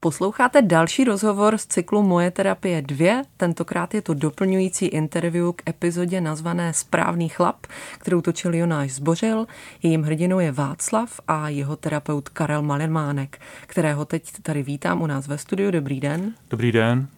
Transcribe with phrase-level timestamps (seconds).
[0.00, 3.22] Posloucháte další rozhovor z cyklu Moje terapie 2.
[3.36, 7.66] Tentokrát je to doplňující interview k epizodě nazvané Správný chlap,
[7.98, 9.46] kterou točil Jonáš Zbořil.
[9.82, 15.26] Jejím hrdinou je Václav a jeho terapeut Karel Malermánek, kterého teď tady vítám u nás
[15.26, 15.70] ve studiu.
[15.70, 16.34] Dobrý den.
[16.50, 17.08] Dobrý den.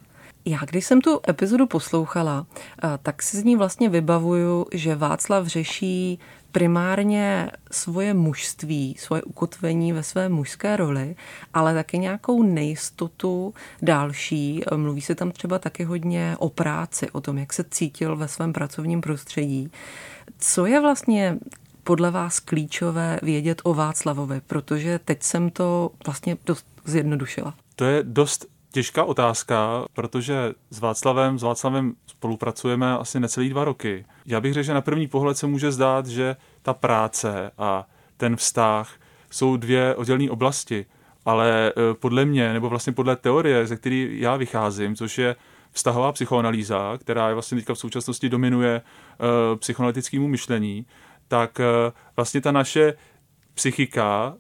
[0.44, 2.46] Já, když jsem tu epizodu poslouchala,
[2.84, 6.18] eh, tak si z ní vlastně vybavuju, že Václav řeší
[6.52, 11.16] primárně svoje mužství, svoje ukotvení ve své mužské roli,
[11.54, 14.62] ale taky nějakou nejistotu další.
[14.76, 18.52] Mluví se tam třeba taky hodně o práci, o tom, jak se cítil ve svém
[18.52, 19.70] pracovním prostředí.
[20.38, 21.38] Co je vlastně
[21.84, 27.54] podle vás klíčové vědět o Václavovi, protože teď jsem to vlastně dost zjednodušila.
[27.76, 34.04] To je dost těžká otázka, protože s Václavem, s Václavem spolupracujeme asi necelý dva roky.
[34.27, 38.37] Já bych řekl, že na první pohled se může zdát, že ta práce a ten
[38.37, 38.93] vztah
[39.30, 40.87] jsou dvě oddělené oblasti,
[41.24, 45.37] ale e, podle mě, nebo vlastně podle teorie, ze které já vycházím, což je
[45.73, 50.87] vztahová psychoanalýza, která je vlastně teďka v současnosti dominuje uh, psychoanalytickému myšlení,
[51.29, 52.95] tak uh, vlastně ta naše
[53.55, 54.34] psychika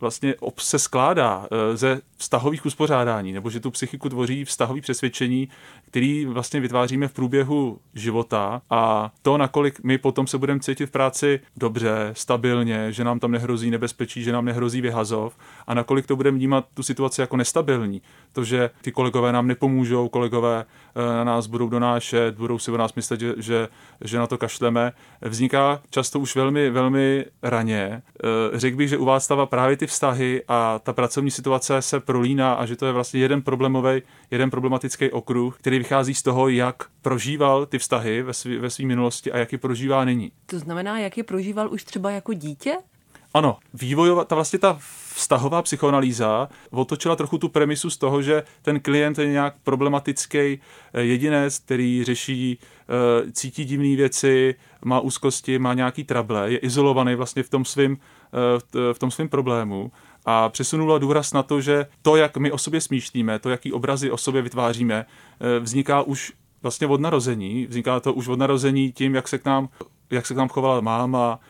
[0.00, 5.48] vlastně se skládá eh, ze vztahových uspořádání, nebo že tu psychiku tvoří vztahový přesvědčení,
[5.86, 10.90] který vlastně vytváříme v průběhu života a to, nakolik my potom se budeme cítit v
[10.90, 16.16] práci dobře, stabilně, že nám tam nehrozí nebezpečí, že nám nehrozí vyhazov a nakolik to
[16.16, 18.02] budeme vnímat tu situaci jako nestabilní.
[18.32, 22.76] To, že ty kolegové nám nepomůžou, kolegové eh, na nás budou donášet, budou si o
[22.76, 23.68] nás myslet, že, že,
[24.04, 28.02] že na to kašleme, vzniká často už velmi, velmi raně.
[28.54, 32.66] Řekl bych, že u Václava právě ty vztahy a ta pracovní situace se prolíná a
[32.66, 37.66] že to je vlastně jeden problémový, jeden problematický okruh, který vychází z toho, jak prožíval
[37.66, 40.32] ty vztahy ve své ve minulosti a jak je prožívá nyní.
[40.46, 42.76] To znamená, jak je prožíval už třeba jako dítě?
[43.34, 44.78] Ano, vývojová, ta vlastně ta
[45.14, 51.02] vztahová psychoanalýza otočila trochu tu premisu z toho, že ten klient je nějak problematický eh,
[51.02, 54.54] jedinec, který řeší, eh, cítí divné věci,
[54.84, 57.96] má úzkosti, má nějaký trable, je izolovaný vlastně v tom svém
[58.92, 59.92] v tom svým problému
[60.24, 64.10] a přesunula důraz na to, že to, jak my o sobě smýšlíme, to, jaký obrazy
[64.10, 65.06] o sobě vytváříme,
[65.60, 66.32] vzniká už
[66.62, 67.66] vlastně od narození.
[67.66, 69.68] Vzniká to už od narození tím, jak se k nám,
[70.10, 71.40] jak se k nám chovala máma,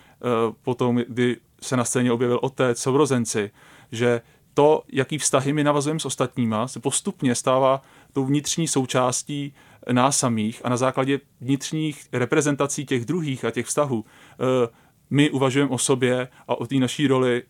[0.63, 3.51] potom, kdy se na scéně objevil otec, sourozenci,
[3.93, 4.21] že
[4.55, 7.83] to, jaký vztahy my navazujeme s ostatníma, se postupně stává
[8.13, 9.55] tou vnitřní součástí
[9.93, 14.69] nás samých a na základě vnitřních reprezentací těch druhých a těch vztahů eh,
[15.11, 17.43] my uvažujeme o sobě a o té naší roli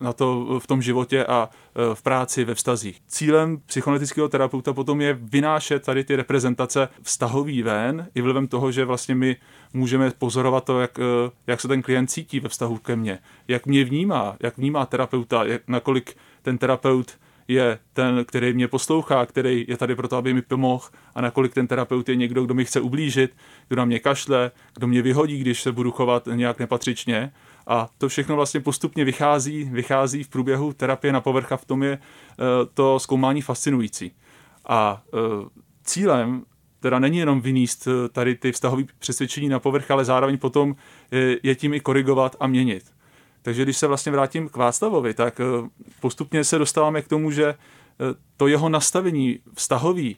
[0.00, 3.00] na to v tom životě a e, v práci, ve vztazích.
[3.06, 8.84] Cílem psychoanalytického terapeuta potom je vynášet tady ty reprezentace vztahový ven i vlivem toho, že
[8.84, 9.36] vlastně my
[9.72, 11.02] můžeme pozorovat to, jak, e,
[11.46, 15.44] jak se ten klient cítí ve vztahu ke mně, jak mě vnímá, jak vnímá terapeuta,
[15.44, 17.18] jak, nakolik ten terapeut
[17.52, 20.84] je ten, který mě poslouchá, který je tady proto, aby mi pomohl
[21.14, 23.36] a nakolik ten terapeut je někdo, kdo mi chce ublížit,
[23.68, 27.32] kdo na mě kašle, kdo mě vyhodí, když se budu chovat nějak nepatřičně
[27.66, 31.82] a to všechno vlastně postupně vychází, vychází v průběhu terapie na povrch a v tom
[31.82, 32.44] je eh,
[32.74, 34.12] to zkoumání fascinující.
[34.68, 35.18] A eh,
[35.84, 36.44] cílem
[36.80, 40.76] teda není jenom vyníst eh, tady ty vztahové přesvědčení na povrch, ale zároveň potom
[41.42, 42.99] je tím i korigovat a měnit.
[43.42, 45.40] Takže když se vlastně vrátím k Václavovi, tak
[46.00, 47.54] postupně se dostáváme k tomu, že
[48.36, 50.16] to jeho nastavení vztahový,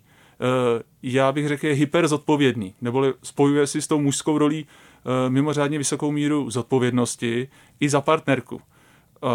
[1.02, 4.66] já bych řekl, je hyperzodpovědný, neboli spojuje si s tou mužskou rolí
[5.06, 7.48] Eh, mimořádně vysokou míru zodpovědnosti
[7.80, 8.60] i za partnerku.
[8.60, 9.28] Eh,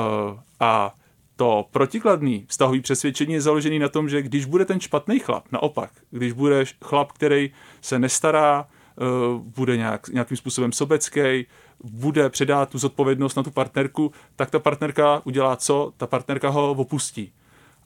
[0.59, 0.95] a
[1.35, 5.91] to protikladný vztahový přesvědčení je založený na tom, že když bude ten špatný chlap, naopak,
[6.11, 9.03] když bude chlap, který se nestará, eh,
[9.39, 11.45] bude nějak, nějakým způsobem sobecký,
[11.83, 15.93] bude předat tu zodpovědnost na tu partnerku, tak ta partnerka udělá co?
[15.97, 17.31] Ta partnerka ho opustí.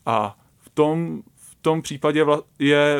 [0.05, 2.25] A v tom, v tom případě
[2.59, 2.97] je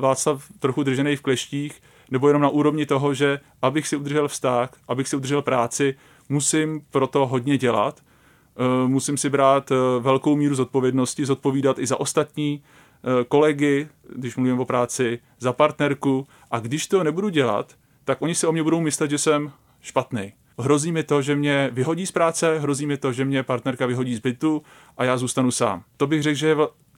[0.00, 4.70] Václav trochu držený v kleštích, nebo jenom na úrovni toho, že abych si udržel vztah,
[4.88, 5.94] abych si udržel práci,
[6.28, 11.86] musím pro to hodně dělat, eh, musím si brát eh, velkou míru zodpovědnosti, zodpovídat i
[11.86, 17.74] za ostatní eh, kolegy, když mluvím o práci, za partnerku a když to nebudu dělat,
[18.04, 20.32] tak oni si o mě budou myslet, že jsem špatný.
[20.58, 24.14] Hrozí mi to, že mě vyhodí z práce, hrozí mi to, že mě partnerka vyhodí
[24.14, 24.62] z bytu
[24.96, 25.84] a já zůstanu sám.
[25.96, 26.56] To bych řekl, že je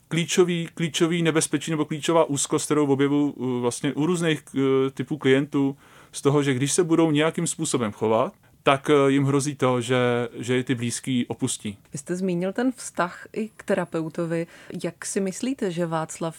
[0.09, 4.61] klíčový, klíčový nebezpečí nebo klíčová úzkost, kterou objevu vlastně u různých uh,
[4.95, 5.77] typů klientů,
[6.13, 8.33] z toho, že když se budou nějakým způsobem chovat,
[8.63, 11.79] tak eh, jim hrozí to, že, že je ty blízký opustí.
[11.93, 14.47] Vy jste zmínil ten vztah i k terapeutovi.
[14.85, 16.37] Jak si myslíte, že Václav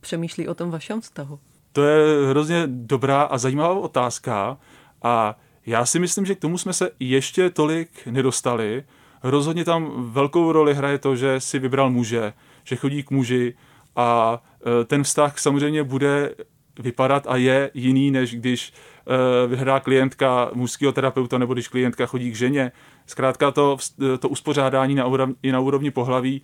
[0.00, 1.38] přemýšlí o tom vašem vztahu?
[1.72, 4.58] To je hrozně dobrá a zajímavá otázka
[5.02, 8.84] a já si myslím, že k tomu jsme se ještě tolik nedostali.
[9.22, 12.32] Rozhodně tam velkou roli hraje to, že si vybral muže,
[12.64, 13.54] že chodí k muži
[13.96, 16.34] a eh, ten vztah samozřejmě bude
[16.78, 18.72] vypadat a je jiný, než když
[19.06, 22.72] uh, vyhrá klientka mužského terapeuta nebo když klientka chodí k ženě.
[23.06, 23.76] Zkrátka to,
[24.18, 26.42] to uspořádání na úrovni, na úrovni pohlaví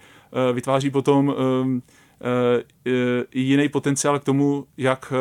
[0.53, 1.35] vytváří potom
[3.35, 5.13] jiný potenciál k tomu, jak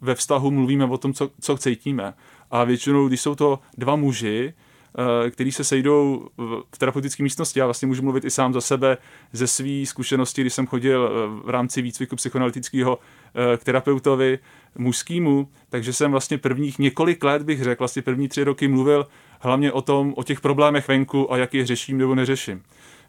[0.00, 2.14] ve vztahu mluvíme o tom, co, co cítíme.
[2.50, 4.52] A většinou, když jsou to dva muži,
[4.98, 6.28] Eh, který se sejdou
[6.74, 7.58] v terapeutické místnosti.
[7.58, 8.98] Já vlastně můžu mluvit i sám za sebe
[9.32, 12.98] ze své zkušenosti, když jsem chodil eh, v rámci výcviku psychoanalytického
[13.34, 14.38] eh, k terapeutovi
[14.78, 19.06] mužskému, takže jsem vlastně prvních několik let, bych řekl, vlastně první tři roky mluvil
[19.40, 22.62] hlavně o tom, o těch problémech venku a jak je řeším nebo neřeším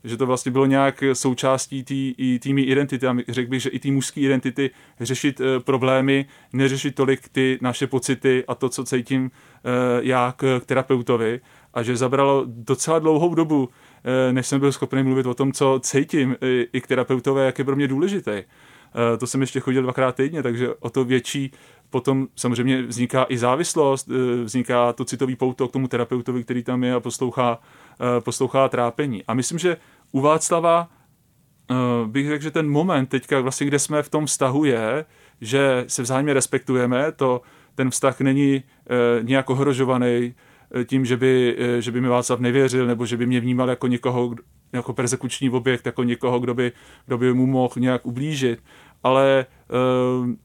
[0.04, 1.84] že to vlastně bylo nějak součástí
[2.44, 4.70] té mý identity a řekl bych, že i té mužské identity
[5.00, 9.70] řešit e, problémy, neřešit tolik ty naše pocity a to, co cítím e,
[10.02, 11.40] já k, k terapeutovi
[11.74, 13.70] a že zabralo docela dlouhou dobu,
[14.30, 16.36] e, než jsem byl schopný mluvit o tom, co cítím
[16.74, 18.32] i, k terapeutové, jak je pro mě důležitý.
[18.32, 18.46] E,
[19.20, 21.52] to jsem ještě chodil dvakrát týdně, takže o to větší
[21.90, 24.10] potom samozřejmě vzniká i závislost,
[24.44, 27.60] vzniká to citový pouto k tomu terapeutovi, který tam je a poslouchá,
[28.20, 29.24] poslouchá trápení.
[29.28, 29.78] A myslím, že
[30.12, 30.90] u Václava
[32.06, 35.06] bych řekl, že ten moment teďka vlastně, kde jsme v tom vztahu je,
[35.42, 37.42] že se vzájemně respektujeme, to
[37.76, 38.64] ten vztah není
[39.22, 40.36] nějak ohrožovaný,
[40.86, 44.36] tím, že by, že by mi Václav nevěřil, nebo že by mě vnímal jako někoho,
[44.74, 46.72] jako persekuční objekt, jako někoho, kdo by,
[47.06, 48.64] kdo by mu mohl nějak ublížit.
[49.04, 50.36] Ale eh,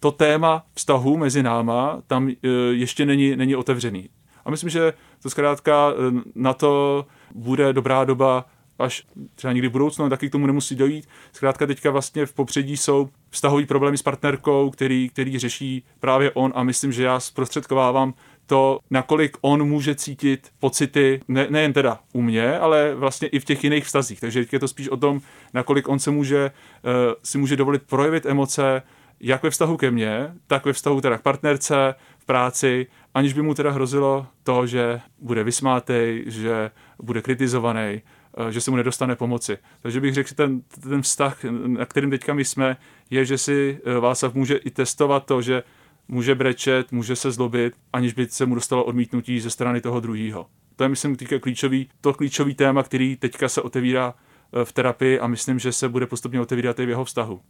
[0.00, 4.08] to téma vztahu mezi náma tam eh, ještě není, není otevřený.
[4.44, 4.92] A myslím, že
[5.22, 8.44] to zkrátka eh, na to bude dobrá doba
[8.80, 11.08] až třeba někdy v budoucnu, taky k tomu nemusí dojít.
[11.32, 16.52] Zkrátka teďka vlastně v popředí jsou vztahový problémy s partnerkou, který, který řeší právě on
[16.54, 18.14] a myslím, že já zprostředkovávám
[18.46, 23.44] to, nakolik on může cítit pocity, ne, nejen teda u mě, ale vlastně i v
[23.44, 24.20] těch jiných vztazích.
[24.20, 25.20] Takže je to spíš o tom,
[25.54, 26.90] nakolik on se může, uh,
[27.22, 28.82] si může dovolit projevit emoce,
[29.20, 31.94] jak ve vztahu ke mně, tak ve vztahu teda k partnerce,
[32.30, 36.70] práci, aniž by mu teda hrozilo to, že bude vysmátej, že
[37.02, 39.58] bude kritizovaný, eh, že se mu nedostane pomoci.
[39.82, 42.76] Takže bych řekl, že ten, ten vztah, na kterým teďka my jsme,
[43.10, 45.62] je, že si eh, Václav může i testovat to, že
[46.08, 50.46] může brečet, může se zlobit, aniž by se mu dostalo odmítnutí ze strany toho druhého.
[50.76, 55.20] To je, myslím, teďka klíčový, to klíčový téma, který teďka se otevírá eh, v terapii
[55.20, 57.40] a myslím, že se bude postupně otevírat i v jeho vztahu.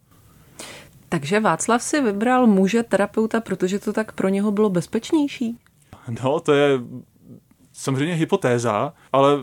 [1.11, 5.57] Takže Václav si vybral muže terapeuta, protože to tak pro něho bylo bezpečnější?
[6.23, 6.79] No, to je
[7.73, 9.37] samozřejmě hypotéza, ale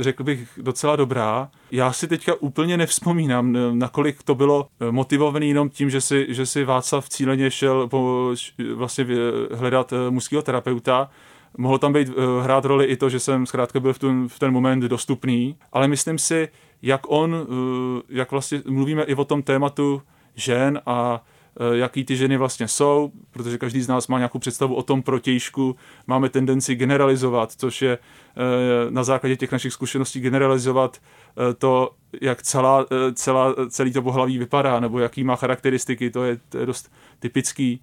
[0.00, 1.50] řekl bych docela dobrá.
[1.70, 6.64] Já si teďka úplně nevzpomínám, nakolik to bylo motivované jenom tím, že si, že si
[6.64, 8.34] Václav cíleně šel po,
[8.74, 9.06] vlastně
[9.54, 11.10] hledat eh, mužského terapeuta.
[11.58, 14.38] Mohlo tam být eh, hrát roli i to, že jsem zkrátka byl v ten, v
[14.38, 16.48] ten moment dostupný, ale myslím si,
[16.82, 20.02] jak on, eh, jak vlastně mluvíme i o tom tématu
[20.36, 21.24] žen a
[21.60, 25.02] Eh, jaký ty ženy vlastně jsou, protože každý z nás má nějakou představu o tom
[25.02, 25.76] protějšku,
[26.06, 32.42] máme tendenci generalizovat, což je eh, na základě těch našich zkušeností generalizovat eh, to, jak
[32.42, 36.92] celá, celá, celý to pohlaví vypadá, nebo jaký má charakteristiky, to je, to je dost
[37.18, 37.82] typický.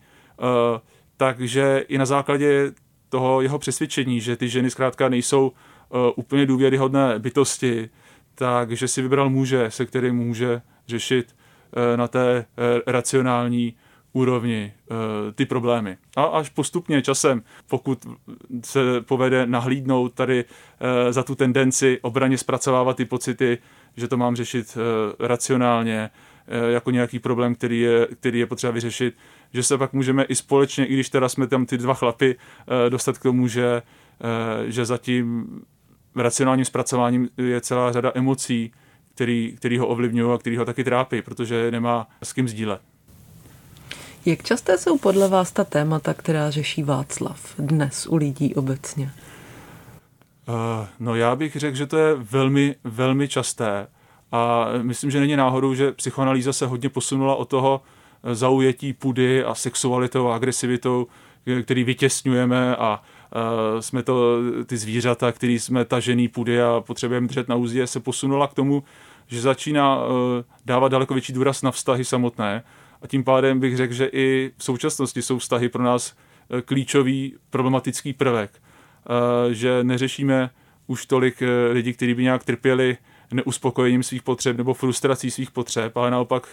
[1.17, 2.71] Takže i na základě
[3.09, 5.51] toho jeho přesvědčení, že ty ženy zkrátka nejsou
[6.15, 7.89] úplně důvěryhodné bytosti,
[8.35, 11.35] takže si vybral muže, se kterým může řešit
[11.95, 13.73] na té eh, racionální
[14.13, 15.97] úrovni eh, ty problémy.
[16.15, 18.07] A až postupně časem, pokud
[18.63, 20.45] se povede nahlídnout tady
[21.09, 23.57] za tu tendenci obraně zpracovávat ty pocity,
[23.97, 24.77] že to mám řešit
[25.19, 26.09] racionálně,
[26.69, 29.17] jako nějaký problém, který je, který je potřeba vyřešit,
[29.53, 32.35] že se pak můžeme i společně, i když teda jsme tam ty dva chlapy,
[32.89, 33.81] dostat k tomu, že,
[34.67, 35.47] že za tím
[36.15, 38.71] racionálním zpracováním je celá řada emocí,
[39.21, 42.81] který, který ho ovlivňují a který ho taky trápí, protože nemá s kým sdílet.
[44.25, 49.11] Jak časté jsou podle vás ta témata, která řeší Václav dnes u lidí obecně?
[50.47, 50.55] Uh,
[50.99, 53.87] no já bych řekl, že to je velmi, velmi časté
[54.31, 57.81] a myslím, že není náhodou, že psychoanalýza se hodně posunula od toho
[58.33, 61.07] zaujetí pudy a sexualitou a agresivitou,
[61.63, 67.49] který vytěsňujeme a uh, jsme to ty zvířata, který jsme tažený pudy a potřebujeme držet
[67.49, 68.83] na úzdě, se posunula k tomu,
[69.31, 70.11] že začíná uh,
[70.65, 72.63] dávat daleko větší důraz na vztahy samotné.
[73.01, 76.15] A tím pádem bych řekl, že i v současnosti jsou vztahy pro nás
[76.65, 78.61] klíčový problematický prvek,
[79.51, 80.49] že neřešíme
[80.87, 82.97] už tolik lidí, kteří by nějak trpěli
[83.31, 86.47] neuspokojením svých potřeb nebo frustrací svých potřeb, ale naopak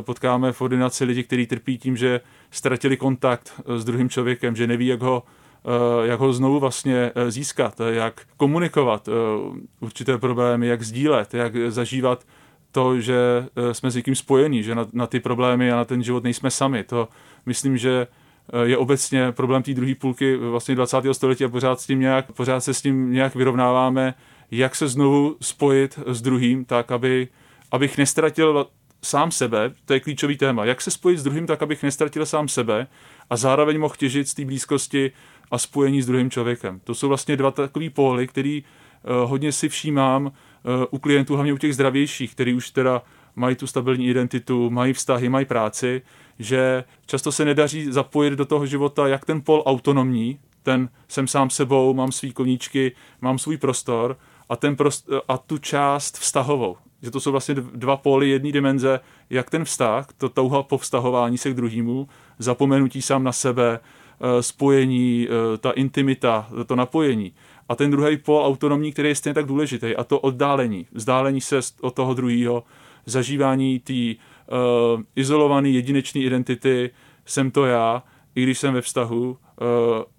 [0.00, 4.86] potkáme v ordinaci lidi, kteří trpí tím, že ztratili kontakt s druhým člověkem, že neví,
[4.86, 5.41] jak ho Eh,
[6.02, 9.08] jak ho znovu vlastně eh, získat, eh, jak komunikovat
[9.80, 12.24] určité problémy, jak sdílet, jak zažívat
[12.72, 16.24] to, že jsme s někým spojení, že na, na ty problémy a na ten život
[16.24, 16.84] nejsme sami.
[16.84, 17.08] To
[17.46, 18.06] myslím, že
[18.62, 20.96] je obecně problém té druhé půlky vlastně 20.
[21.12, 24.14] století a pořád, s tím nějak, pořád se s tím nějak vyrovnáváme,
[24.50, 27.28] jak se znovu spojit s druhým, tak aby,
[27.72, 28.66] abych nestratil
[29.04, 32.48] sám sebe, to je klíčový téma, jak se spojit s druhým tak, abych nestratil sám
[32.48, 32.86] sebe
[33.30, 35.12] a zároveň mohl těžit z té blízkosti
[35.52, 36.80] a spojení s druhým člověkem.
[36.84, 40.32] To jsou vlastně dva takové póly, který uh, hodně si všímám uh,
[40.90, 43.02] u klientů, hlavně u těch zdravějších, který už teda
[43.36, 46.02] mají tu stabilní identitu, mají vztahy, mají práci,
[46.38, 51.50] že často se nedaří zapojit do toho života jak ten pol autonomní, ten jsem sám
[51.50, 54.16] sebou, mám svý koníčky, mám svůj prostor
[54.48, 56.76] a, ten prost, a tu část vztahovou.
[57.02, 61.38] Že to jsou vlastně dva póly jedné dimenze, jak ten vztah, to touha po vztahování
[61.38, 64.01] se k druhému, zapomenutí sám na sebe, Eh,
[64.40, 67.32] spojení, eh, ta intimita, to napojení.
[67.68, 71.60] A ten druhý pol autonomní, který je stejně tak důležitý, a to oddálení, vzdálení se
[71.80, 72.64] od toho druhého,
[73.06, 76.90] zažívání té uh, izolované jedinečné identity,
[77.26, 78.02] jsem to já,
[78.34, 79.36] i když jsem ve vztahu, uh,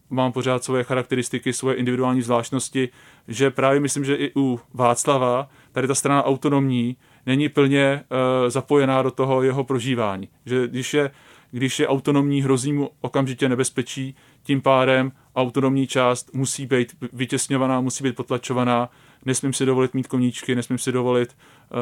[0.10, 2.90] mám pořád svoje charakteristiky, svoje individuální zvláštnosti,
[3.28, 9.02] že právě myslím, že i u Václava tady ta strana autonomní není plně uh, zapojená
[9.02, 10.30] do toho jeho prožívání.
[10.46, 11.12] Že když je
[11.54, 18.04] když je autonomní, hrozí mu okamžitě nebezpečí, tím pádem autonomní část musí být vytěsňovaná, musí
[18.04, 18.90] být potlačovaná,
[19.26, 21.80] nesmím si dovolit mít koníčky, nesmím si dovolit uh,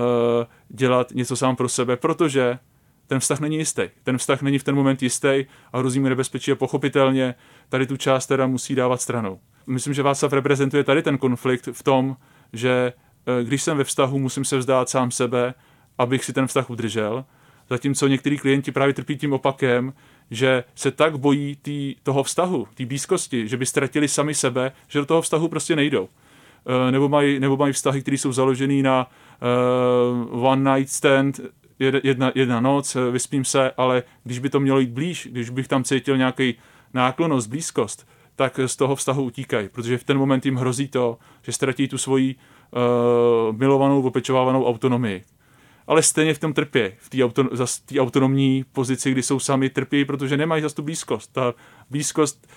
[0.70, 2.60] dělat něco sám pro sebe, protože
[3.08, 3.82] ten vztah není jistý.
[4.04, 7.36] Ten vztah není v ten moment jistý a hrozí mu nebezpečí a pochopitelně
[7.70, 9.40] tady tu část teda musí dávat stranou.
[9.68, 12.18] Myslím, že Václav reprezentuje tady ten konflikt v tom,
[12.54, 12.94] že
[13.28, 15.54] uh, když jsem ve vztahu, musím se vzdát sám sebe,
[15.98, 17.26] abych si ten vztah udržel
[17.72, 19.94] Zatímco některý klienti právě trpí tím opakem,
[20.32, 25.00] že se tak bojí tý, toho vztahu, té blízkosti, že by ztratili sami sebe, že
[25.00, 26.10] do toho vztahu prostě nejdou.
[26.88, 29.08] E, nebo mají, nebo mají vztahy, které jsou založené na
[30.32, 31.40] uh, one night stand,
[31.80, 35.68] jedna, jedna noc, e, vyspím se, ale když by to mělo jít blíž, když bych
[35.68, 36.56] tam cítil nějaký
[36.94, 41.52] náklonost, blízkost, tak z toho vztahu utíkají, protože v ten moment jim hrozí to, že
[41.52, 45.24] ztratí tu svoji uh, milovanou, opečovávanou autonomii
[45.92, 47.44] ale stejně v tom trpí, v té auto,
[48.00, 51.34] autonomní pozici, kdy jsou sami trpí, protože nemají zase tu blízkost.
[51.34, 51.54] Ta
[51.90, 52.48] blízkost,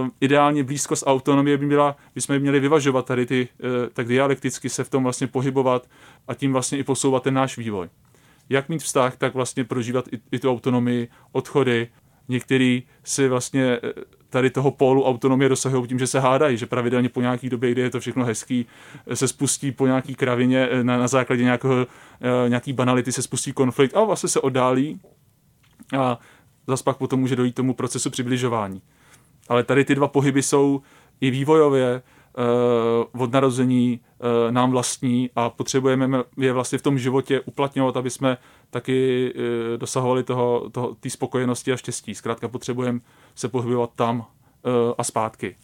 [0.00, 4.84] uh, ideálně blízkost autonomie by byla, bychom měli vyvažovat tady ty, uh, tak dialekticky se
[4.84, 5.88] v tom vlastně pohybovat
[6.28, 7.88] a tím vlastně i posouvat ten náš vývoj.
[8.48, 11.88] Jak mít vztah, tak vlastně prožívat i, i tu autonomii, odchody.
[12.28, 13.90] Některý si vlastně uh,
[14.30, 17.82] tady toho pólu autonomie dosahují tím, že se hádají, že pravidelně po nějaký době, kdy
[17.82, 18.66] je to všechno hezký,
[19.14, 21.86] se spustí po nějaký kravině na, na základě nějakého,
[22.46, 25.00] eh, nějaký banality se spustí konflikt a vlastně se oddálí
[25.98, 26.18] a
[26.66, 28.82] zase pak potom může dojít tomu procesu přibližování.
[29.48, 30.82] Ale tady ty dva pohyby jsou
[31.20, 32.02] i vývojově
[33.18, 38.36] od narození uh, nám vlastní a potřebujeme je vlastně v tom životě uplatňovat, aby jsme
[38.70, 42.14] taky uh, dosahovali toho, toho, té spokojenosti a štěstí.
[42.14, 43.00] Zkrátka potřebujeme
[43.34, 44.26] se pohybovat tam
[44.98, 45.56] a zpátky.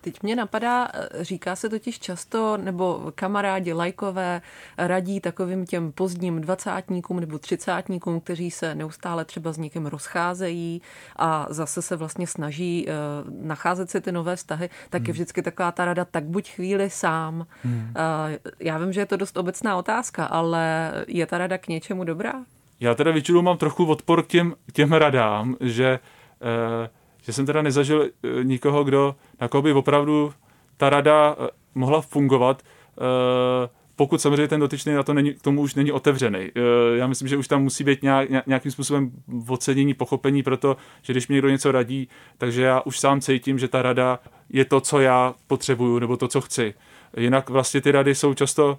[0.00, 4.42] Teď mě napadá, eh, říká se totiž často, nebo kamarádi, lajkové
[4.78, 10.82] radí takovým těm pozdním dvacátníkům nebo třicátníkům, kteří se neustále třeba s někým rozcházejí
[11.16, 15.06] a zase se vlastně snaží uh, nacházet si ty nové vztahy, tak hmm.
[15.06, 17.46] je vždycky taková ta rada, tak buď chvíli sám.
[17.62, 17.94] Hmm.
[17.96, 22.04] Uh, já vím, že je to dost obecná otázka, ale je ta rada k něčemu
[22.04, 22.32] dobrá?
[22.80, 25.98] Já teda většinou mám trochu odpor k těm, těm radám, že
[26.40, 26.88] uh,
[27.22, 30.32] že jsem teda nezažil eh, nikoho, kdo, na koho by opravdu
[30.76, 35.60] ta rada eh, mohla fungovat, eh, pokud samozřejmě ten dotyčný na to není, k tomu
[35.60, 36.50] už není otevřený.
[36.94, 39.10] Já myslím, že už tam musí být nějak, nějakým způsobem
[39.48, 42.08] ocenění, pochopení pro to, že když mi někdo něco radí,
[42.38, 46.28] takže já už sám cítím, že ta rada je to, co já potřebuju, nebo to,
[46.28, 46.74] co chci.
[47.16, 48.78] Jinak vlastně ty rady jsou často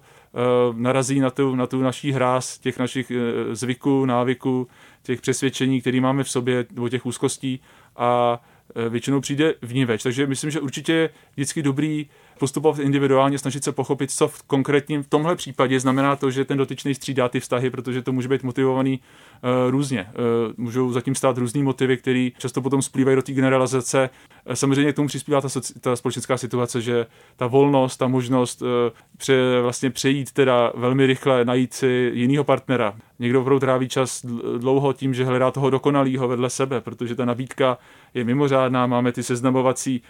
[0.72, 3.12] narazí na tu, na tu naší hráz těch našich
[3.52, 4.68] zvyků, návyků,
[5.02, 7.60] těch přesvědčení, které máme v sobě, nebo těch úzkostí
[7.96, 8.40] a
[8.74, 10.02] e, většinou přijde vníveč.
[10.02, 12.08] Takže myslím, že určitě je vždycky dobrý
[12.40, 16.58] postupovat individuálně, snažit se pochopit, co v konkrétním v tomhle případě znamená to, že ten
[16.58, 20.06] dotyčný střídá ty vztahy, protože to může být motivovaný uh, různě.
[20.08, 24.10] Uh, můžou zatím stát různý motivy, které často potom splývají do té generalizace.
[24.46, 25.48] Uh, samozřejmě k tomu přispívá ta,
[25.80, 27.06] ta společenská situace, že
[27.36, 28.68] ta volnost, ta možnost uh,
[29.16, 32.94] pře, vlastně přejít teda velmi rychle, najít si jiného partnera.
[33.18, 34.26] Někdo opravdu tráví čas
[34.58, 37.78] dlouho tím, že hledá toho dokonalého vedle sebe, protože ta nabídka
[38.14, 40.02] je mimořádná, máme ty seznamovací,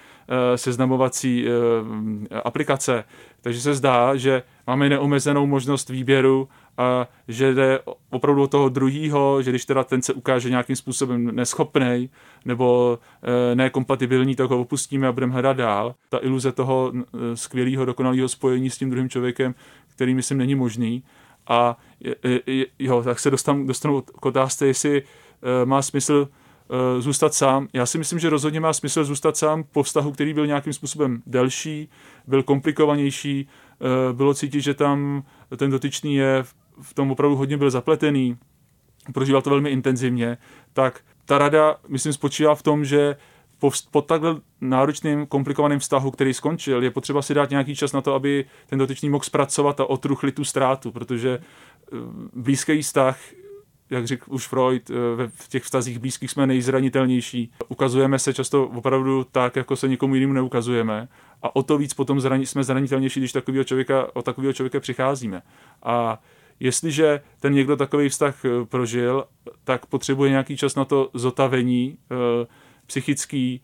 [0.56, 1.46] seznamovací
[2.44, 3.04] aplikace,
[3.40, 7.78] takže se zdá, že máme neomezenou možnost výběru a že jde
[8.10, 12.10] opravdu o toho druhého, že když teda ten se ukáže nějakým způsobem neschopný
[12.44, 15.94] nebo e, nekompatibilní, tak ho opustíme a budeme hledat dál.
[16.08, 16.92] Ta iluze toho
[17.34, 19.54] skvělého, dokonalého spojení s tím druhým člověkem,
[19.94, 21.02] který myslím není možný.
[21.48, 21.78] A
[22.78, 25.02] jo, tak se dostanu, dostanu k otázce, jestli
[25.64, 26.28] má smysl
[26.98, 27.68] zůstat sám.
[27.72, 31.22] Já si myslím, že rozhodně má smysl zůstat sám po vztahu, který byl nějakým způsobem
[31.26, 31.88] delší,
[32.26, 33.48] byl komplikovanější,
[34.10, 35.22] e, bylo cítit, že tam
[35.56, 36.44] ten dotyčný je
[36.82, 38.36] v tom opravdu hodně byl zapletený,
[39.14, 40.38] prožíval to velmi intenzivně,
[40.72, 43.16] tak ta rada, myslím, spočívá v tom, že
[43.58, 48.00] po, po takhle náročným, komplikovaným vztahu, který skončil, je potřeba si dát nějaký čas na
[48.00, 51.96] to, aby ten dotyčný mohl zpracovat a otruchlit tu ztrátu, protože eh,
[52.32, 53.18] blízký vztah,
[53.90, 54.94] jak řekl už Freud, eh,
[55.34, 57.52] v těch vztazích blízkých jsme nejzranitelnější.
[57.68, 61.08] Ukazujeme se často opravdu tak, jako se nikomu jinému neukazujeme
[61.42, 65.42] a o to víc potom zrani, jsme zranitelnější, když takového člověka, o takového člověka přicházíme.
[65.82, 66.20] A
[66.62, 69.24] Jestliže ten někdo takový vztah eh, prožil,
[69.64, 72.46] tak potřebuje nějaký čas na to zotavení eh,
[72.86, 73.60] psychický,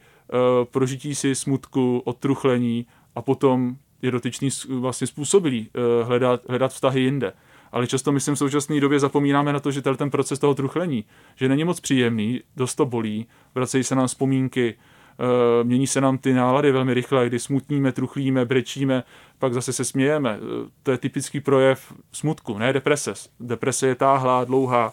[0.71, 5.71] prožití si smutku, odtruchlení a potom je dotyčný vlastně způsobilý
[6.03, 7.33] hledat, hledat vztahy jinde.
[7.77, 11.05] Ale často, myslím, v současné době zapomínáme na to, že ten proces toho truchlení,
[11.35, 14.75] že není moc příjemný, dost to bolí, vracejí se nám vzpomínky,
[15.19, 19.03] Eh, mění se nám ty nálady velmi rychle, kdy smutníme, truchlíme, brečíme,
[19.39, 20.39] pak zase se smějeme.
[20.39, 23.13] Eh, to je typický projev smutku, ne deprese.
[23.41, 24.93] Deprese je táhlá, dlouhá,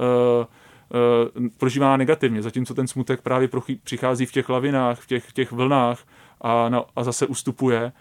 [0.00, 0.46] eh,
[1.58, 3.48] prožívaná negativně, zatímco ten smutek právě
[3.84, 5.98] přichází v těch lavinách, v těch, těch vlnách
[6.40, 7.92] a, na, a zase ustupuje.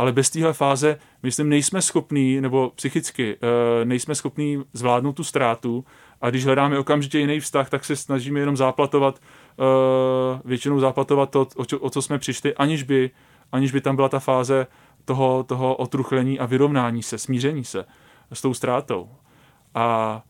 [0.00, 3.38] Ale bez téhle fáze, myslím, nejsme schopní, nebo psychicky
[3.84, 5.84] nejsme schopní zvládnout tu ztrátu
[6.20, 9.20] a když hledáme okamžitě jiný vztah, tak se snažíme jenom záplatovat
[9.60, 11.46] Eh, většinou záplatovat to,
[11.80, 13.10] o, co jsme přišli, aniž by,
[13.52, 14.66] aniž by tam byla ta fáze
[15.04, 17.84] toho, toho otruchlení a vyrovnání se, smíření se
[18.32, 19.08] s tou ztrátou.
[19.74, 20.22] A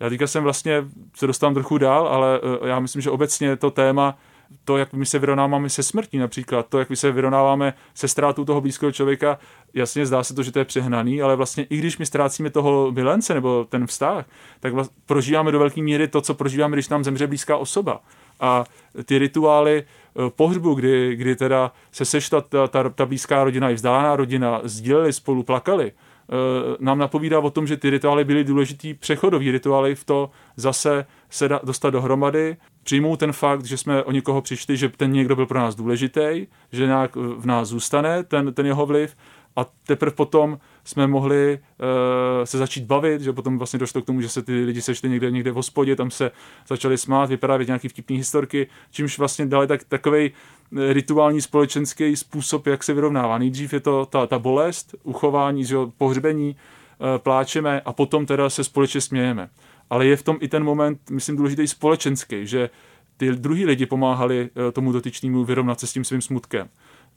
[0.00, 0.84] já teďka jsem vlastně
[1.16, 4.18] se dostávám trochu dál, ale eh, já myslím, že obecně to téma,
[4.64, 8.44] to, jak my se vyrovnáváme se smrtí například, to, jak my se vyrovnáváme se ztrátou
[8.44, 9.38] toho blízkého člověka,
[9.74, 12.92] jasně zdá se to, že to je přehnaný, ale vlastně i když my ztrácíme toho
[12.92, 14.24] milence nebo ten vztah,
[14.60, 18.00] tak vlastně prožíváme do velké míry to, co prožíváme, když nám zemře blízká osoba.
[18.40, 18.64] A
[19.04, 23.74] ty rituály eh, pohřbu, kdy, kdy teda se sešla ta, ta, ta blízká rodina i
[23.74, 28.94] vzdálená rodina, sdíleli spolu, plakali, eh, nám napovídá o tom, že ty rituály byly důležitý
[28.94, 32.56] přechodový rituály v to zase se dostat dohromady,
[32.88, 36.46] přijmout ten fakt, že jsme o někoho přišli, že ten někdo byl pro nás důležitý,
[36.72, 39.16] že nějak v nás zůstane ten, ten jeho vliv
[39.56, 44.20] a teprve potom jsme mohli uh, se začít bavit, že potom vlastně došlo k tomu,
[44.20, 46.30] že se ty lidi sešli někde, někde v hospodě, tam se
[46.68, 52.66] začali smát, vyprávět nějaký vtipný historky, čímž vlastně dali tak, takový eh, rituální společenský způsob,
[52.66, 53.38] jak se vyrovnává.
[53.38, 58.64] Nejdřív je to ta, ta bolest, uchování, že pohřbení, uh, pláčeme a potom teda se
[58.64, 59.48] společně smějeme.
[59.90, 62.70] Ale je v tom i ten moment, myslím, důležitý společenský, že
[63.16, 66.68] ty druhý lidi pomáhali uh, tomu dotyčnému vyrovnat se s tím svým smutkem.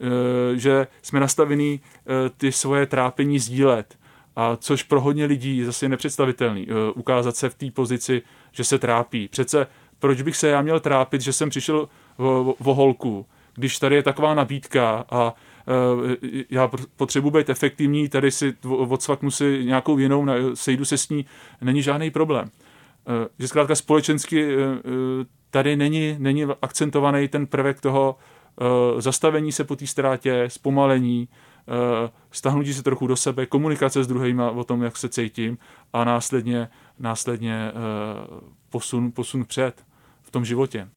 [0.02, 3.98] Eh, že jsme nastavení eh, ty svoje trápení sdílet.
[4.36, 6.66] A což pro hodně lidí je zase nepředstavitelný.
[6.68, 9.28] Eh, ukázat se v té pozici, že se trápí.
[9.28, 9.66] Přece
[9.98, 11.88] proč bych se já měl trápit, že jsem přišel
[12.58, 15.34] o holku, když tady je taková nabídka a
[16.50, 21.26] já potřebuji být efektivní, tady si odsvaknu si nějakou jinou, sejdu se s ní,
[21.60, 22.50] není žádný problém.
[23.38, 24.56] Že zkrátka společensky
[25.50, 28.16] tady není, není akcentovaný ten prvek toho
[28.60, 31.28] Eh, zastavení se po té ztrátě, zpomalení,
[31.68, 35.58] eh, stahnutí se trochu do sebe, komunikace s druhými o tom, jak se cítím
[35.92, 37.72] a následně, následně eh,
[38.70, 39.84] posun, posun před
[40.22, 40.88] v tom životě.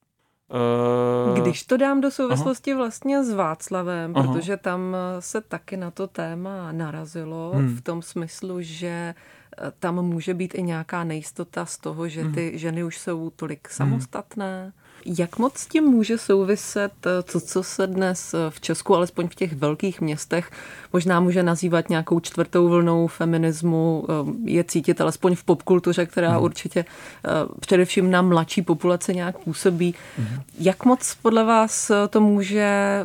[1.34, 2.77] Když to dám do souvislosti Aha.
[2.77, 4.34] vlastně s Václavem, Aha.
[4.34, 7.75] protože tam se taky na to téma narazilo hmm.
[7.75, 9.15] v tom smyslu, že
[9.79, 12.58] tam může být i nějaká nejistota z toho, že ty hmm.
[12.58, 14.62] ženy už jsou tolik samostatné.
[14.62, 18.96] Hmm jak moc s tím může souviset eh, to, co se dnes eh, v Česku,
[18.96, 20.52] alespoň v těch velkých městech,
[20.94, 26.44] možná může nazývat nějakou čtvrtou vlnou feminismu, eh, je cítit alespoň v popkultuře, která hmm.
[26.44, 26.86] určitě
[27.60, 29.96] především na mladší populace nějak působí.
[30.18, 30.41] Hmm.
[30.60, 33.04] Jak moc podle vás to může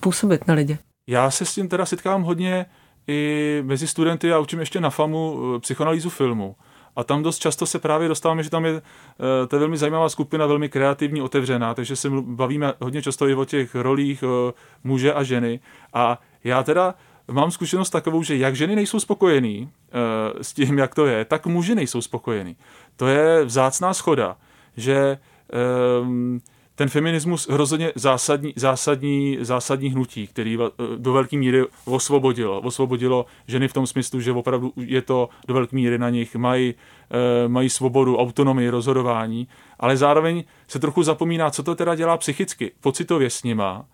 [0.00, 0.78] působit na lidi?
[1.08, 2.66] Já se s tím teda setkám hodně
[3.08, 6.56] i mezi studenty, já učím ještě na FAMu psychoanalýzu filmu.
[6.96, 10.08] A tam dost často se právě dostáváme, že tam je eh, to je velmi zajímavá
[10.08, 14.52] skupina, velmi kreativní, otevřená, takže se bavíme hodně často i o těch rolích eh,
[14.84, 15.60] muže a ženy.
[15.92, 16.94] A já teda
[17.30, 21.46] mám zkušenost takovou, že jak ženy nejsou spokojený eh, s tím, jak to je, tak
[21.46, 22.56] muži nejsou spokojení.
[22.96, 24.36] To je vzácná schoda,
[24.76, 25.18] že
[25.52, 26.40] ehm,
[26.74, 30.58] ten feminismus hrozně zásadní, zásadní, zásadní hnutí, který
[30.96, 32.60] do velké míry osvobodilo.
[32.60, 36.74] Osvobodilo ženy v tom smyslu, že opravdu je to do velké míry na nich, mají,
[37.10, 39.48] eh, mají svobodu, autonomii, rozhodování,
[39.80, 43.84] ale zároveň se trochu zapomíná, co to teda dělá psychicky, pocitově s nima,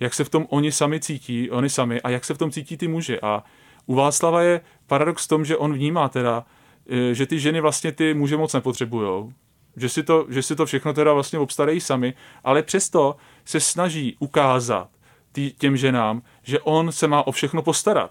[0.00, 2.76] jak se v tom oni sami cítí, oni sami a jak se v tom cítí
[2.76, 3.20] ty muži.
[3.20, 3.44] A
[3.86, 6.44] u Václava je paradox v tom, že on vnímá teda,
[6.88, 9.32] eh, že ty ženy vlastně ty muže moc nepotřebujou,
[9.80, 12.14] že si to, že si to všechno teda vlastně obstarají sami,
[12.44, 14.88] ale přesto se snaží ukázat
[15.32, 18.10] tý, těm ženám, že on se má o všechno postarat,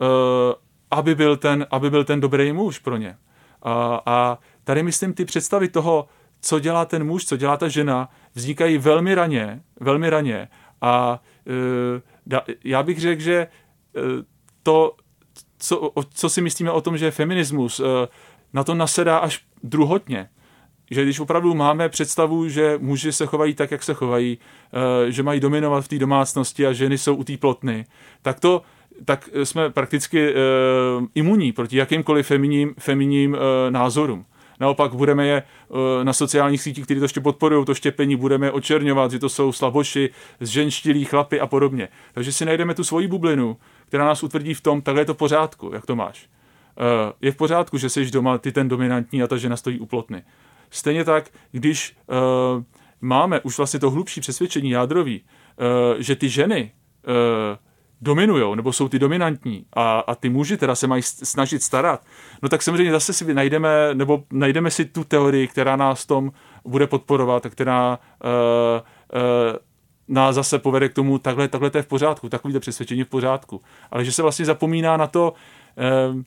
[0.00, 0.06] uh,
[0.90, 3.16] aby, byl ten, aby byl ten dobrý muž pro ně.
[3.62, 6.08] A, a tady myslím ty představy toho,
[6.40, 10.48] co dělá ten muž, co dělá ta žena, vznikají velmi raně, velmi raně.
[10.80, 13.46] A uh, da, já bych řekl, že
[13.96, 14.02] uh,
[14.62, 14.96] to,
[15.58, 17.86] co, o, co si myslíme o tom, že je feminismus, uh,
[18.52, 20.28] na to nasedá až druhotně
[20.92, 25.22] že když opravdu máme představu, že muži se chovají tak, jak se chovají, eh, že
[25.22, 27.84] mají dominovat v té domácnosti a ženy jsou u té plotny,
[28.22, 28.62] tak to
[29.04, 33.38] tak jsme prakticky uh, imunní proti jakýmkoliv feminním, feminním uh,
[33.70, 34.24] názorům.
[34.60, 38.50] Naopak budeme je uh, na sociálních sítích, které to ještě podporují, to štěpení, budeme je
[38.50, 41.88] očerňovat, že to jsou slaboši, zženštilí chlapy a podobně.
[42.14, 43.56] Takže si najdeme tu svoji bublinu,
[43.88, 46.26] která nás utvrdí v tom, takhle je to v pořádku, jak to máš.
[46.76, 49.86] Uh, je v pořádku, že jsi doma, ty ten dominantní a ta žena stojí u
[49.86, 50.22] plotny.
[50.72, 52.62] Stejně tak, když uh,
[53.00, 56.72] máme už vlastně to hlubší přesvědčení jádrový, uh, že ty ženy
[57.06, 57.12] uh,
[58.00, 62.04] dominují, nebo jsou ty dominantní a, a ty muži teda se mají snažit starat,
[62.42, 66.32] no tak samozřejmě zase si najdeme, nebo najdeme si tu teorii, která nás tom
[66.64, 68.30] bude podporovat, která uh,
[69.20, 69.56] uh,
[70.08, 73.60] nás zase povede k tomu, takhle, takhle to je v pořádku, takovýhle přesvědčení v pořádku.
[73.90, 75.32] Ale že se vlastně zapomíná na to,
[76.12, 76.22] uh,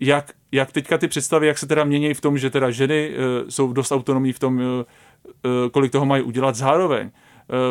[0.00, 3.48] jak, jak teďka ty představy, jak se teda mění v tom, že teda ženy uh,
[3.48, 4.62] jsou dost autonomní v tom, uh,
[5.70, 7.10] kolik toho mají udělat zároveň.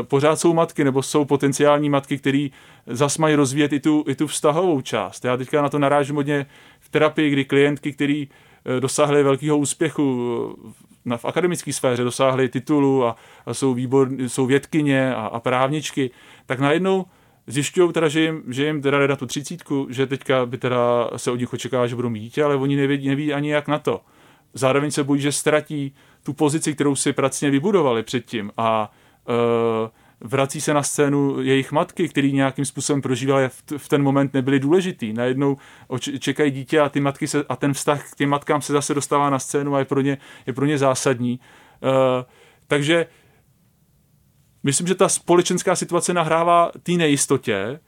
[0.01, 2.47] Pořád jsou matky, nebo jsou potenciální matky, které
[2.87, 5.25] zas mají rozvíjet i tu, i tu vztahovou část.
[5.25, 6.45] Já teďka na to narážím hodně
[6.79, 10.57] v terapii, kdy klientky, který uh, dosáhly velkého úspěchu
[11.05, 16.11] na, v akademické sféře, dosáhly titulu a, a jsou, výbor, jsou vědkyně a, a právničky,
[16.45, 17.05] tak najednou
[17.47, 21.09] zjišťují teda, že jim, že jim teda jde na tu třicítku, že teďka by teda
[21.15, 23.79] se od nich očekává, že budou mít dítě, ale oni neví, neví ani jak na
[23.79, 24.01] to.
[24.53, 28.91] Zároveň se bojí, že ztratí tu pozici, kterou si pracně vybudovali předtím a
[29.29, 29.89] uh,
[30.29, 35.13] vrací se na scénu jejich matky, který nějakým způsobem prožívali v, ten moment nebyli důležitý.
[35.13, 35.57] Najednou
[36.19, 39.29] čekají dítě a ty matky se, a ten vztah k těm matkám se zase dostává
[39.29, 41.39] na scénu a je pro ně, je pro ně zásadní.
[41.83, 41.89] Uh,
[42.67, 43.05] takže
[44.63, 47.79] myslím, že ta společenská situace nahrává té nejistotě, e,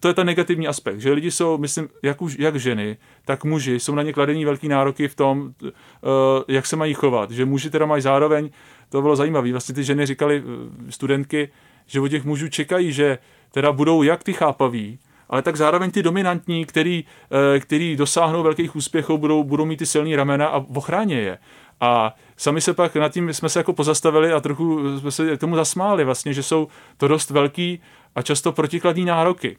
[0.00, 3.80] to je ten negativní aspekt, že lidi jsou, myslím, jak, už, jak ženy, tak muži,
[3.80, 5.70] jsou na ně kladení velký nároky v tom, e,
[6.48, 8.50] jak se mají chovat, že muži teda mají zároveň,
[8.88, 10.42] to bylo zajímavé, vlastně ty ženy říkali,
[10.88, 11.48] e, studentky,
[11.86, 13.18] že od těch mužů čekají, že
[13.50, 14.98] teda budou jak ty chápaví,
[15.30, 17.04] ale tak zároveň ty dominantní, který,
[17.60, 21.38] který dosáhnou velkých úspěchů, budou, budou mít ty silné ramena a ochráně je.
[21.80, 25.56] A sami se pak nad tím jsme se jako pozastavili a trochu jsme se tomu
[25.56, 27.80] zasmáli vlastně, že jsou to dost velký
[28.14, 29.56] a často protikladní nároky.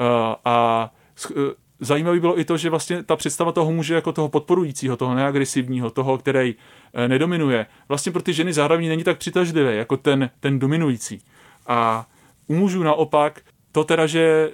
[0.00, 0.06] Uh,
[0.44, 0.90] a
[1.30, 1.42] uh,
[1.80, 5.90] zajímavé bylo i to, že vlastně ta představa toho muže jako toho podporujícího, toho neagresivního,
[5.90, 10.58] toho, který uh, nedominuje, vlastně pro ty ženy zároveň není tak přitažlivé jako ten, ten
[10.58, 11.20] dominující.
[11.66, 12.06] A
[12.46, 13.40] u mužů naopak
[13.72, 14.50] to teda, že,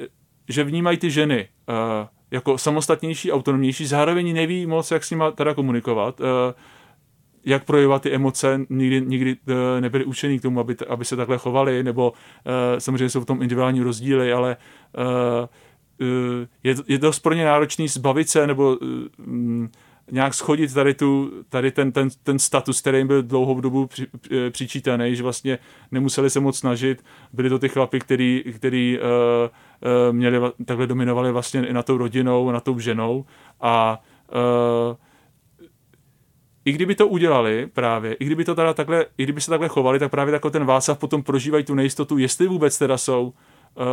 [0.48, 1.48] že vnímají ty ženy
[2.30, 6.20] jako samostatnější, autonomnější, zároveň neví moc, jak s nimi teda komunikovat
[7.44, 11.38] jak projevovat ty emoce, nikdy, nikdy eh, nebyli učení k tomu, aby, aby se takhle
[11.38, 14.56] chovali, nebo uh, samozřejmě jsou v tom individuální rozdíly, ale
[14.98, 16.06] uh,
[16.64, 19.66] je, je dost pro ně náročný zbavit se, nebo uh,
[20.10, 24.06] nějak schodit tady, tu, tady ten, ten, ten status, který jim byl dlouhou dobu při,
[24.50, 25.58] přičítaný, že vlastně
[25.90, 27.04] nemuseli se moc snažit.
[27.32, 29.04] Byli to ty chlapy, který, který uh,
[30.08, 33.24] uh, měli, takhle dominovali vlastně i na tou rodinou, na tou ženou
[33.60, 34.02] a
[34.90, 34.96] uh,
[36.64, 39.98] i kdyby to udělali právě, i kdyby to teda takhle, i kdyby se takhle chovali,
[39.98, 43.84] tak právě jako ten Václav potom prožívají tu nejistotu, jestli vůbec teda jsou uh,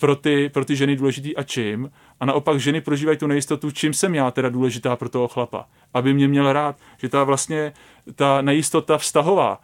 [0.00, 1.90] pro, ty, pro ty ženy důležitý a čím.
[2.20, 5.66] A naopak ženy prožívají tu nejistotu, čím jsem já teda důležitá pro toho chlapa.
[5.94, 6.76] Aby mě měl rád.
[6.98, 7.72] Že ta vlastně,
[8.14, 9.60] ta nejistota vztahová,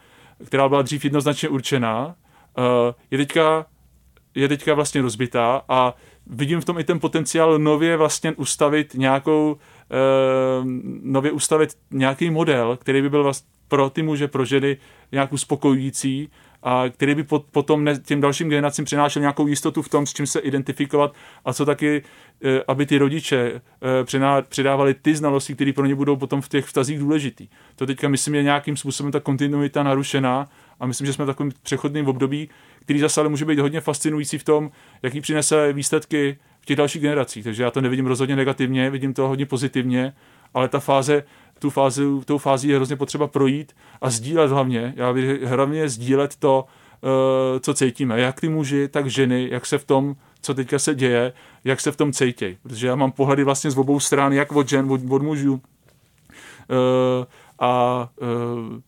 [0.47, 2.65] která byla dřív jednoznačně určená, uh,
[3.11, 3.67] je teďka
[4.35, 5.95] je teďka vlastně rozbitá a
[6.27, 9.57] vidím v tom i ten potenciál nově vlastně ustavit nějakou
[11.03, 14.76] nově ustavit nějaký model, který by byl vlastně pro ty muže, pro ženy
[15.12, 16.31] nějak uspokojující
[16.62, 20.40] a který by potom těm dalším generacím přinášel nějakou jistotu v tom, s čím se
[20.40, 22.03] identifikovat a co taky,
[22.44, 26.64] eh, aby ty rodiče eh, předávali ty znalosti, které pro ně budou potom v těch
[26.64, 27.48] vztazích důležitý.
[27.76, 30.48] To teďka myslím je nějakým způsobem ta kontinuita narušená
[30.81, 32.50] a myslím, že jsme v takovém přechodném období,
[32.83, 34.70] který zase ale může být hodně fascinující v tom,
[35.03, 37.44] jaký přinese výsledky v těch dalších generacích.
[37.44, 40.12] Takže já to nevidím rozhodně negativně, vidím to hodně pozitivně,
[40.55, 41.25] ale ta fáze,
[41.59, 44.94] tu fázi, tou fází je hrozně potřeba projít a sdílet hlavně.
[44.96, 48.20] Já bych hlavně sdílet to, eh, co cítíme.
[48.20, 51.33] Jak ty muži, tak ženy, jak se v tom, co teďka se děje,
[51.64, 52.59] jak se v tom cítějí.
[52.62, 55.61] Protože já mám pohledy vlastně z obou stran, jak od žen, od, od mužů.
[56.70, 57.27] Eh,
[57.59, 58.81] a eh,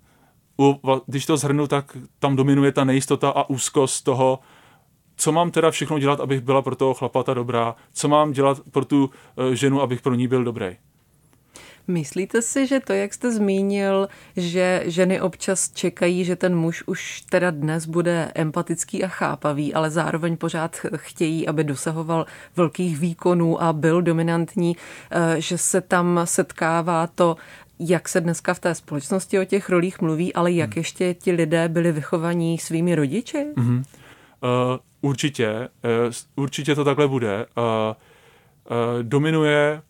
[1.07, 4.39] když to zhrnu, tak tam dominuje ta nejistota a úzkost toho,
[5.17, 8.61] co mám teda všechno dělat, abych byla pro toho chlapa ta dobrá, co mám dělat
[8.71, 9.11] pro tu
[9.53, 10.77] ženu, abych pro ní byl dobrý.
[11.89, 17.21] Myslíte si, že to, jak jste zmínil, že ženy občas čekají, že ten muž už
[17.21, 23.73] teda dnes bude empatický a chápavý, ale zároveň pořád chtějí, aby dosahoval velkých výkonů a
[23.73, 24.77] byl dominantní,
[25.11, 27.37] eh, že se tam setkává to,
[27.79, 30.81] jak se dneska v té společnosti o těch rolích mluví, ale jak hmm.
[30.81, 33.47] ještě ti lidé byli vychovaní svými rodiči?
[33.57, 33.83] Mm-hmm.
[34.43, 35.69] Uh, určitě,
[36.07, 37.47] uh, určitě to takhle bude.
[37.57, 39.83] Uh, uh, dominuje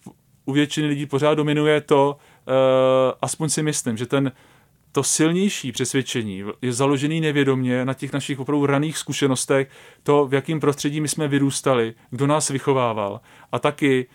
[0.44, 2.54] u většiny lidí pořád dominuje to, uh,
[3.22, 4.32] aspoň si myslím, že ten
[4.92, 9.70] to silnější přesvědčení je založený nevědomě na těch našich opravdu raných zkušenostech,
[10.02, 13.20] to, v jakém prostředí my jsme vyrůstali, kdo nás vychovával.
[13.52, 14.06] A taky,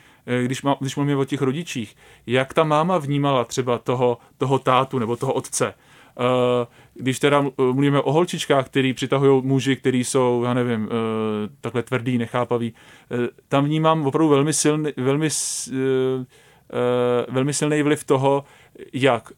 [0.45, 1.95] když, má, když mluvíme o těch rodičích,
[2.27, 5.73] jak ta máma vnímala třeba toho, toho tátu nebo toho otce.
[6.19, 11.83] Eh, když teda mluvíme o holčičkách, který přitahují muži, kteří jsou, já nevím, eh, takhle
[11.83, 12.73] tvrdý, nechápavý,
[13.11, 15.29] eh, tam vnímám opravdu velmi silný, velmi,
[17.29, 18.43] velmi silný vliv toho,
[18.93, 19.31] jak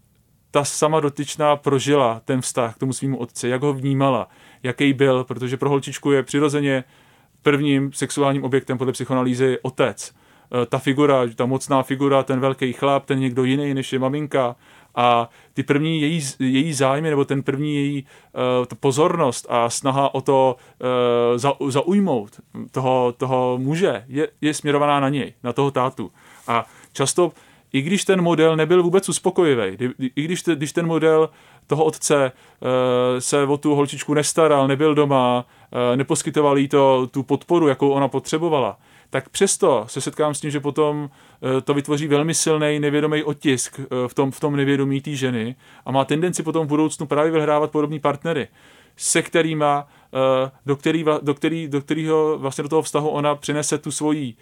[0.52, 4.28] ta sama dotyčná prožila ten vztah k tomu svýmu otci, jak ho vnímala,
[4.64, 6.84] jaký byl, protože pro holčičku je přirozeně
[7.42, 10.14] prvním sexuálním objektem podle psychoanalýzy otec.
[10.70, 14.56] Ta figura, ta mocná figura, ten velký chlap, ten někdo jiný než je maminka,
[15.00, 20.22] a ty první její, její zájmy, nebo ten první její uh, pozornost a snaha o
[20.22, 22.32] to uh, za, zaujmout
[22.72, 26.12] toho, toho muže je, je směrovaná na něj, na toho tátu.
[26.48, 27.32] A často,
[27.74, 29.78] i když ten model nebyl vůbec uspokojivý,
[30.16, 31.30] i když, te, když ten model
[31.68, 32.70] toho otce uh,
[33.20, 38.08] se o tu holčičku nestaral, nebyl doma, uh, neposkytoval jí to, tu podporu, jakou ona
[38.08, 38.78] potřebovala,
[39.10, 43.80] tak přesto se setkám s tím, že potom eh, to vytvoří velmi silný nevědomý otisk
[43.80, 47.32] eh, v tom, v tom nevědomí té ženy a má tendenci potom v budoucnu právě
[47.32, 48.48] vyhrávat podobní partnery,
[48.98, 53.78] se kterýma, eh, do, který, do, který, do kterého vlastně do toho vztahu ona přinese
[53.78, 54.36] tu svoji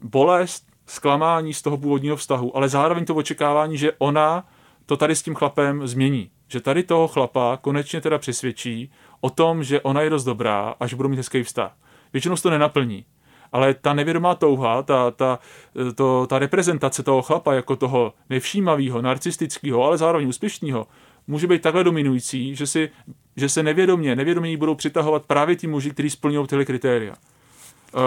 [0.00, 4.48] bolest, zklamání z toho původního vztahu, ale zároveň to očekávání, že ona
[4.86, 6.30] to tady s tím chlapem změní.
[6.48, 10.86] Že tady toho chlapa konečně teda přesvědčí o tom, že ona je dost dobrá a
[10.86, 11.72] že budou mít hezký vztah.
[12.12, 13.04] Většinou se to nenaplní
[13.52, 15.38] ale ta nevědomá touha, ta, ta,
[15.94, 20.86] to, ta reprezentace toho chlapa jako toho nevšímavého, narcistického, ale zároveň úspěšného,
[21.26, 22.90] může být takhle dominující, že, si,
[23.36, 27.14] že se nevědomě, nevědomě budou přitahovat právě ti muži, kteří splňují tyhle kritéria.
[27.94, 28.00] Uh,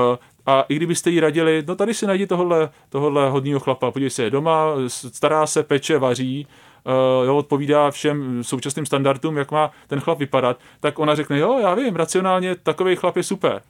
[0.45, 4.23] a i kdybyste jí radili, no tady si najdi tohle, tohle hodního chlapa, podívej se,
[4.23, 6.47] je doma, stará se, peče, vaří,
[6.83, 11.59] uh, jo, odpovídá všem současným standardům, jak má ten chlap vypadat, tak ona řekne, jo,
[11.59, 13.61] já vím, racionálně takový chlap je super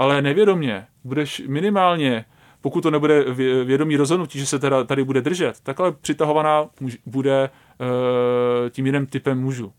[0.00, 2.24] ale nevědomě budeš minimálně,
[2.60, 3.24] pokud to nebude
[3.64, 6.66] vědomí rozhodnutí, že se teda tady bude držet, tak ale přitahovaná
[7.06, 9.72] bude e, tím jiným typem mužů.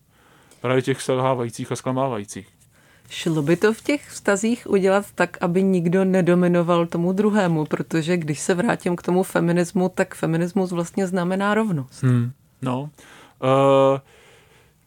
[0.61, 2.47] Právě těch selhávajících a zklamávajících.
[3.09, 8.39] Šlo by to v těch vztazích udělat tak, aby nikdo nedominoval tomu druhému, protože když
[8.39, 12.03] se vrátím k tomu feminismu, tak feminismus vlastně znamená rovnost.
[12.03, 12.31] Hmm.
[12.61, 12.89] No, uh,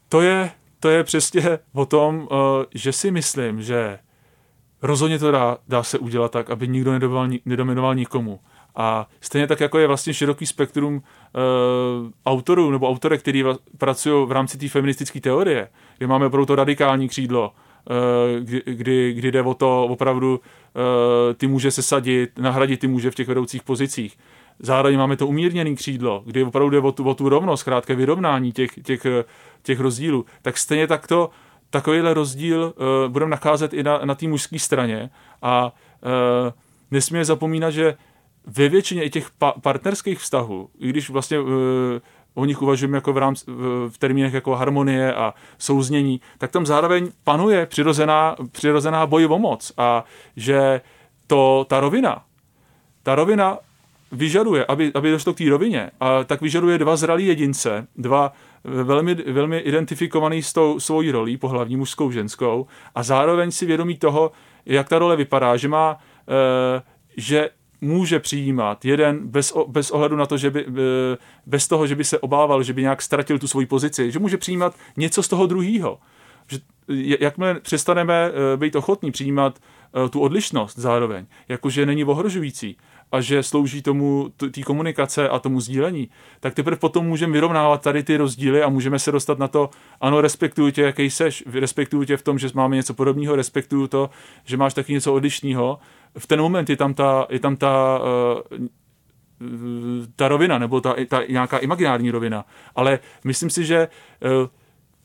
[0.09, 2.27] to, je, to je přesně o tom, uh,
[2.73, 3.99] že si myslím, že
[4.85, 8.39] rozhodně to dá, dá se udělat tak, aby nikdo nedominoval, nedominoval nikomu.
[8.75, 11.01] A stejně tak, jako je vlastně široký spektrum uh,
[12.25, 13.43] autorů nebo autorek, který
[13.77, 17.51] pracují v rámci té feministické teorie, kde máme opravdu to radikální křídlo,
[17.89, 23.11] uh, kdy, kdy, kdy jde o to opravdu uh, ty může sesadit, nahradit ty může
[23.11, 24.17] v těch vedoucích pozicích.
[24.59, 28.51] Zároveň máme to umírněné křídlo, kdy opravdu jde o tu, o tu rovnost, krátké vyrovnání
[28.51, 29.05] těch, těch,
[29.63, 30.25] těch rozdílů.
[30.41, 31.29] Tak stejně tak to
[31.69, 35.09] takovýhle rozdíl uh, budeme nacházet i na, na té mužské straně.
[35.41, 36.51] A uh,
[36.91, 37.97] nesmíme zapomínat, že
[38.47, 41.49] ve většině i těch pa- partnerských vztahů, i když vlastně uh,
[42.35, 43.45] o nich uvažujeme jako v, rámci,
[43.89, 49.71] v termínech jako harmonie a souznění, tak tam zároveň panuje přirozená, přirozená boj o moc
[49.77, 50.03] a
[50.35, 50.81] že
[51.27, 52.23] to, ta rovina,
[53.03, 53.57] ta rovina
[54.11, 58.33] vyžaduje, aby, aby došlo k té rovině, a tak vyžaduje dva zralí jedince, dva
[58.65, 64.31] velmi, velmi identifikovaný s tou svojí rolí, pohlavní mužskou, ženskou, a zároveň si vědomí toho,
[64.65, 65.97] jak ta role vypadá, že má,
[66.77, 66.81] e,
[67.17, 67.49] že
[67.81, 70.67] může přijímat jeden bez, bez ohledu na to, že by, e,
[71.45, 74.37] bez toho, že by se obával, že by nějak ztratil tu svoji pozici, že může
[74.37, 75.99] přijímat něco z toho druhého.
[76.47, 76.59] že
[77.19, 79.59] jakmile přestaneme být ochotní přijímat
[80.09, 82.77] tu odlišnost zároveň, jakože není ohrožující,
[83.11, 88.03] a že slouží tomu té komunikace a tomu sdílení, tak teprve potom můžeme vyrovnávat tady
[88.03, 89.69] ty rozdíly a můžeme se dostat na to,
[90.01, 94.09] ano, respektuju tě, jaký seš, respektuju tě v tom, že máme něco podobného, respektuju to,
[94.45, 95.79] že máš taky něco odlišného.
[96.17, 97.99] V ten moment je tam ta, je tam ta
[98.59, 98.67] uh,
[100.15, 102.45] ta rovina, nebo ta, ta nějaká imaginární rovina.
[102.75, 104.49] Ale myslím si, že uh,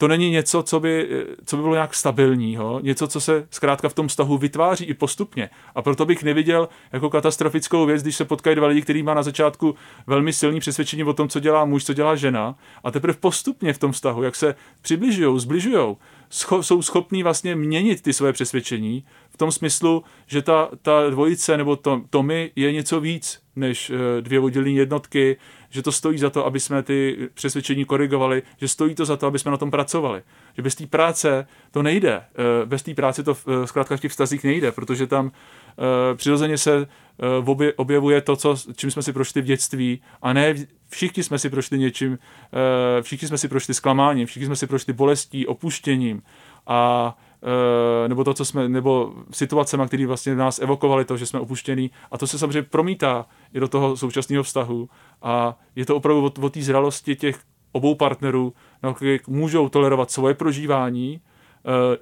[0.01, 1.09] to není něco, co by,
[1.45, 5.51] co by bylo nějak stabilního, něco, co se zkrátka v tom vztahu vytváří i postupně.
[5.75, 9.23] A proto bych neviděl jako katastrofickou věc, když se potkají dva lidi, kteří má na
[9.23, 9.75] začátku
[10.07, 13.79] velmi silný přesvědčení o tom, co dělá muž, co dělá žena, a teprve postupně v
[13.79, 15.97] tom vztahu, jak se přibližují, zbližují,
[16.31, 21.57] scho- jsou schopní vlastně měnit ty své přesvědčení v tom smyslu, že ta, ta dvojice
[21.57, 21.77] nebo
[22.11, 25.37] to, my je něco víc než eh, dvě oddělené jednotky,
[25.71, 29.27] že to stojí za to, aby jsme ty přesvědčení korigovali, že stojí to za to,
[29.27, 30.23] aby jsme na tom pracovali.
[30.57, 32.13] Že bez té práce to nejde.
[32.13, 35.33] Eh, bez té práce to eh, zkrátka v těch vztazích nejde, protože tam
[36.15, 36.87] přirozeně se
[37.77, 40.55] objevuje to, co, čím jsme si prošli v dětství a ne
[40.89, 42.19] všichni jsme si prošli něčím,
[43.01, 46.23] všichni jsme si prošli zklamáním, všichni jsme si prošli bolestí, opuštěním
[46.67, 51.41] a Eh, nebo to, co jsme, nebo situacema, které vlastně nás evokovaly to, že jsme
[51.41, 51.91] opuštění.
[52.11, 54.89] A to se samozřejmě promítá i do toho současného vztahu.
[55.23, 57.39] A je to opravdu o, o té zralosti těch
[57.73, 61.99] obou partnerů, nakolik můžou tolerovat svoje prožívání, eh,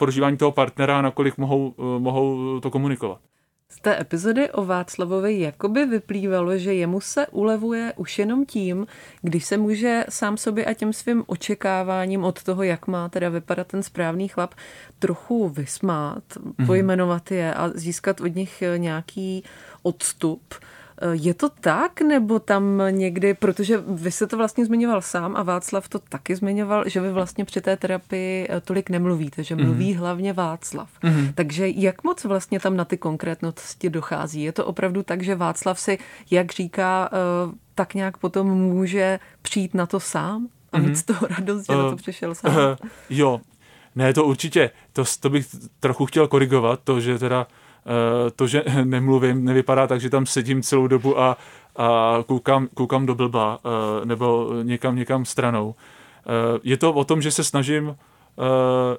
[0.00, 3.20] prožívání toho partnera, nakolik mohou, eh, mohou to komunikovat.
[3.68, 8.86] Z té epizody o Václavovi jakoby vyplývalo, že jemu se ulevuje už jenom tím,
[9.22, 13.66] když se může sám sobě a těm svým očekáváním od toho, jak má teda vypadat
[13.66, 14.54] ten správný chlap,
[14.98, 16.66] trochu vysmát, mm-hmm.
[16.66, 19.44] pojmenovat je a získat od nich nějaký
[19.82, 20.54] odstup.
[21.12, 25.88] Je to tak, nebo tam někdy, protože vy se to vlastně zmiňoval sám a Václav
[25.88, 29.98] to taky zmiňoval, že vy vlastně při té terapii eh, tolik nemluvíte, že mluví mm.
[29.98, 30.88] hlavně Václav.
[31.02, 31.32] Mm.
[31.34, 34.42] Takže jak moc vlastně tam na ty konkrétnosti dochází?
[34.42, 35.98] Je to opravdu tak, že Václav si,
[36.30, 37.16] jak říká, eh,
[37.74, 40.96] tak nějak potom může přijít na to sám a mít mm.
[40.96, 42.56] z toho radost, že uh, na to přišel sám?
[42.56, 43.40] Uh, jo,
[43.96, 44.70] ne, to určitě.
[44.92, 45.46] To, to bych
[45.80, 47.69] trochu chtěl korigovat, to, že teda Eh,
[48.36, 51.36] to, že nemluvím, nevypadá tak, že tam sedím celou dobu a,
[51.76, 55.74] a koukám, koukám do blba eh, nebo někam, někam stranou.
[55.74, 57.96] Eh, je to o tom, že se snažím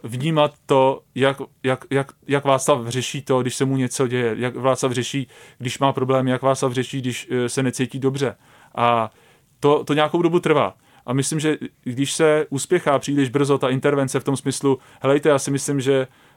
[0.03, 4.55] vnímat to, jak, jak, jak, jak Václav řeší to, když se mu něco děje, jak
[4.55, 8.35] Václav řeší, když má problém, jak Václav řeší, když se necítí dobře.
[8.75, 9.11] A
[9.59, 10.73] to, to nějakou dobu trvá.
[11.05, 15.39] A myslím, že když se uspěchá příliš brzo ta intervence v tom smyslu, helejte, já
[15.39, 16.30] si myslím, že Eh,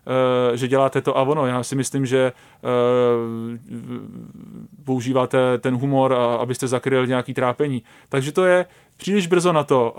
[0.55, 1.47] že děláte to a ono.
[1.47, 2.69] Já si myslím, že eh,
[4.85, 7.83] používáte ten humor, abyste zakryl nějaký trápení.
[8.09, 9.95] Takže to je příliš brzo na to,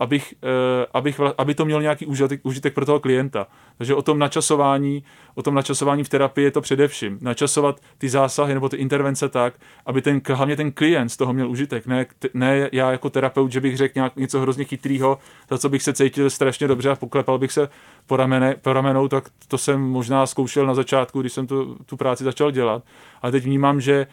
[0.00, 3.46] abych, eh, abych, aby to měl nějaký užitek, užitek pro toho klienta.
[3.78, 5.04] Takže o tom načasování,
[5.34, 7.18] o tom načasování v terapii je to především.
[7.20, 9.54] Načasovat ty zásahy nebo ty intervence tak,
[9.86, 11.86] aby ten, hlavně ten klient z toho měl užitek.
[11.86, 15.18] Ne, ne já jako terapeut, že bych řekl nějak něco hrozně chytrýho,
[15.50, 17.68] za co bych se cítil strašně dobře a poklepal bych se
[18.06, 21.96] po, ramene, po ramenou, tak to jsem možná zkoušel na začátku, když jsem tu, tu
[21.96, 22.82] práci začal dělat.
[23.22, 24.06] Ale teď vnímám, že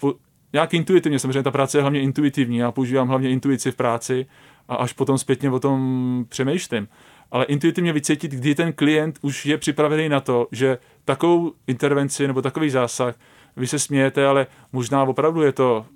[0.00, 0.14] po,
[0.52, 4.26] nějak intuitivně, samozřejmě ta práce je hlavně intuitivní, já používám hlavně intuici v práci
[4.68, 6.88] a až potom zpětně o tom přemýšlím.
[7.30, 12.42] Ale intuitivně vycítit, kdy ten klient už je připravený na to, že takovou intervenci nebo
[12.42, 13.14] takový zásah,
[13.56, 15.86] vy se smějete, ale možná opravdu je to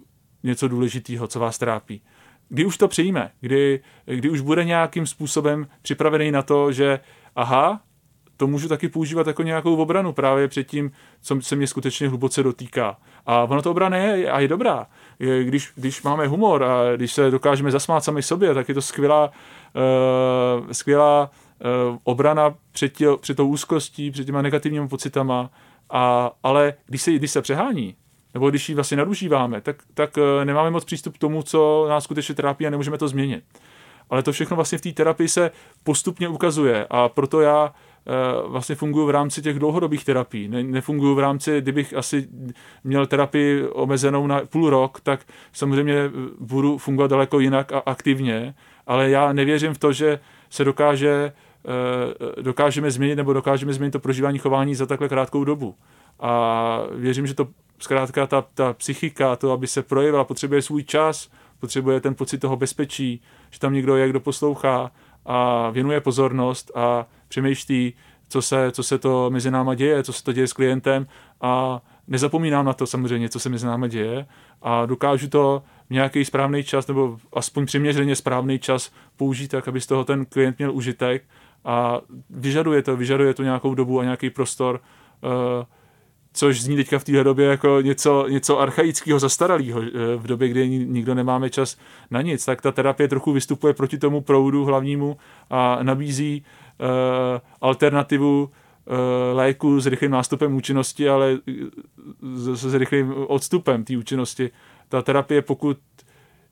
[0.43, 2.03] něco důležitého, co vás trápí.
[2.49, 7.01] Kdy už to přijme, kdy, kdy už bude nějakým způsobem připravený na to, že
[7.37, 7.81] aha,
[8.37, 10.93] to můžu taky používat jako nějakou obranu právě před tím,
[11.23, 12.97] co se mě skutečně hluboce dotýká.
[13.27, 14.87] A ono to obrana je a je dobrá.
[15.43, 19.31] Když, když máme humor a když se dokážeme zasmát sami sobě, tak je to skvělá,
[19.31, 21.31] uh, skvělá
[21.91, 25.51] uh, obrana před, tě, před tou úzkostí, před těma negativními pocitama.
[25.91, 27.95] A, ale když se, když se přehání,
[28.35, 32.05] nebo když ji vlastně nadužíváme, tak, tak uh, nemáme moc přístup k tomu, co nás
[32.05, 33.45] skutečně trápí a nemůžeme to změnit.
[34.11, 35.51] Ale to všechno vlastně v té terapii se
[35.83, 37.92] postupně ukazuje a proto já Eh,
[38.47, 40.49] vlastně fungují v rámci těch dlouhodobých terapií.
[40.49, 42.29] Ne, nefungují v rámci, kdybych asi
[42.85, 45.21] měl terapii omezenou na půl rok, tak
[45.53, 46.11] samozřejmě
[46.41, 48.55] budu fungovat daleko jinak a aktivně,
[48.87, 50.19] ale já nevěřím v to, že
[50.51, 51.33] se dokáže,
[52.39, 55.75] eh, dokážeme změnit nebo dokážeme změnit to prožívání chování za takhle krátkou dobu.
[56.21, 57.49] A věřím, že to
[57.79, 62.57] zkrátka ta, ta psychika, to, aby se projevila, potřebuje svůj čas, potřebuje ten pocit toho
[62.57, 64.91] bezpečí, že tam někdo je, kdo poslouchá
[65.27, 67.95] a věnuje pozornost a přemýšlí,
[68.29, 71.07] co se, co se to mezi náma děje, co se to děje s klientem.
[71.41, 74.27] A nezapomínám na to samozřejmě, co se mezi náma děje.
[74.63, 79.81] A dokážu to v nějaký správný čas nebo aspoň přiměřeně správný čas použít tak, aby
[79.81, 81.25] z toho ten klient měl užitek.
[81.65, 82.01] A
[82.31, 84.81] vyžaduje to, vyžaduje to nějakou dobu a nějaký prostor,
[85.21, 85.31] uh,
[86.33, 90.69] což zní teďka v téhle době jako něco, něco archaického, zastaralého, uh, v době, kdy
[90.69, 91.77] nikdo nemáme čas
[92.11, 95.17] na nic, tak ta terapie trochu vystupuje proti tomu proudu hlavnímu
[95.51, 96.87] a nabízí uh,
[97.61, 98.51] alternativu
[99.33, 101.39] léku s rychlým nástupem účinnosti, ale
[102.45, 104.51] s rychlým odstupem té účinnosti.
[104.89, 105.79] Ta terapie, pokud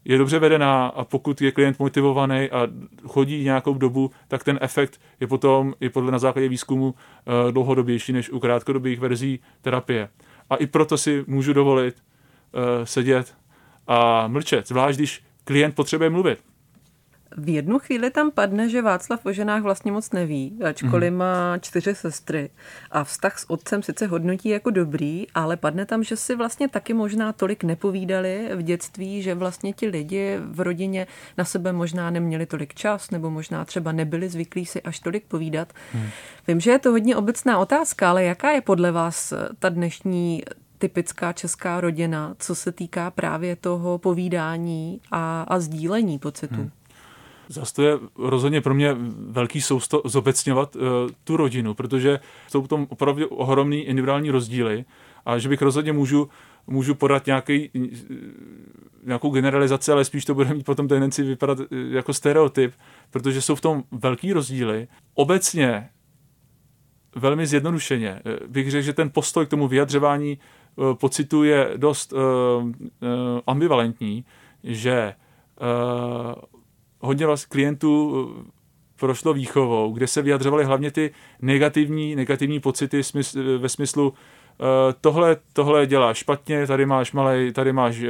[0.04, 2.68] je dobře vedená a pokud je klient motivovaný a
[3.06, 8.12] chodí nějakou dobu, tak ten efekt je potom, je podle na základě výzkumu uh, dlouhodobější
[8.12, 10.08] než u krátkodobých verzí terapie.
[10.50, 13.34] A i proto si můžu dovolit uh, sedět
[13.86, 16.49] a mlčet, zvlášť když klient potřebuje mluvit.
[17.36, 21.18] V jednu chvíli tam padne, že Václav o ženách vlastně moc neví, ačkoliv mm.
[21.18, 22.50] má čtyři sestry
[22.90, 26.94] a vztah s otcem sice hodnotí jako dobrý, ale padne tam, že si vlastně taky
[26.94, 31.06] možná tolik nepovídali v dětství, že vlastně ti lidi v rodině
[31.38, 35.72] na sebe možná neměli tolik čas, nebo možná třeba nebyli zvyklí si až tolik povídat.
[35.94, 36.08] Mm.
[36.48, 40.42] Vím, že je to hodně obecná otázka, ale jaká je podle vás ta dnešní
[40.78, 46.54] typická česká rodina, co se týká právě toho povídání a, a sdílení pocitů?
[46.54, 46.70] Hmm.
[47.52, 48.96] Zase to je rozhodně pro mě
[49.28, 50.82] velký sousto zobecňovat uh,
[51.24, 54.84] tu rodinu, protože jsou tam opravdu ohromný individuální rozdíly
[55.26, 56.28] a že bych rozhodně můžu,
[56.66, 57.70] můžu podat nějaký,
[59.04, 62.74] nějakou generalizaci, ale spíš to bude mít potom tendenci vypadat eh, jako stereotyp,
[63.10, 64.88] protože jsou v tom velký rozdíly.
[65.14, 65.88] Obecně
[67.16, 70.38] velmi zjednodušeně eh, bych řekl, že ten postoj k tomu vyjadřování
[70.94, 72.14] pocitu je dost
[73.46, 74.24] ambivalentní,
[74.64, 75.14] že
[77.00, 78.50] hodně klientů eh,
[78.96, 81.10] prošlo výchovou, kde se vyjadřovaly hlavně ty
[81.42, 84.64] negativní, negativní pocity eh, ve smyslu eh,
[85.00, 88.02] tohle, tohle děláš špatně, tady máš malej, tady máš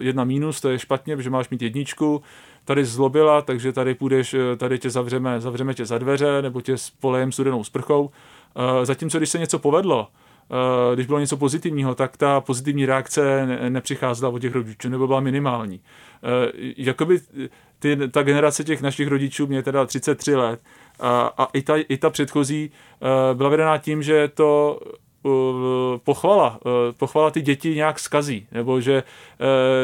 [0.00, 2.22] jedna mínus, to je špatně, protože máš mít jedničku,
[2.64, 7.32] tady zlobila, takže tady půjdeš, tady tě zavřeme, zavřeme tě za dveře, nebo tě spolejem
[7.32, 8.10] studenou sprchou.
[8.82, 10.08] Zatímco, když se něco povedlo,
[10.94, 15.80] když bylo něco pozitivního, tak ta pozitivní reakce nepřicházela od těch rodičů, nebo byla minimální.
[16.76, 17.20] Jakoby
[17.80, 20.60] ty, ta generace těch našich rodičů, mě teda 33 let,
[21.00, 22.70] a, a i, ta, i ta předchozí
[23.00, 24.80] uh, byla vedená tím, že to
[25.22, 25.32] uh,
[26.04, 29.02] pochvala, uh, pochvala ty děti nějak skazí, nebo že,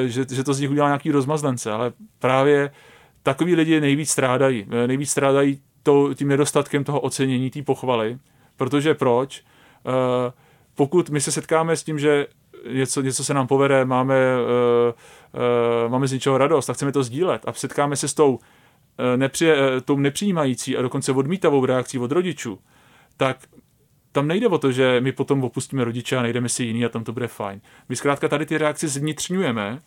[0.03, 2.71] uh, že, že to z nich udělá nějaký rozmazlence, ale právě
[3.23, 4.67] takový lidi nejvíc strádají.
[4.87, 8.19] Nejvíc strádají to, tím nedostatkem toho ocenění, té pochvaly,
[8.57, 9.43] protože proč?
[9.85, 9.93] Uh,
[10.75, 12.27] pokud my se setkáme s tím, že
[12.73, 14.93] něco, něco se nám povede, máme, uh,
[15.89, 18.41] máme z něčeho radost a chceme to sdílet a setkáme se s tou, uh,
[19.17, 22.59] nepři, uh, tou nepřijímající a dokonce odmítavou reakcí od rodičů,
[23.17, 23.37] tak
[24.13, 27.05] tam nejde o to, že my potom opustíme rodiče a najdeme si jiný a tam
[27.05, 27.61] to bude fajn.
[27.89, 29.83] My zkrátka tady ty reakce zvnitřňujeme,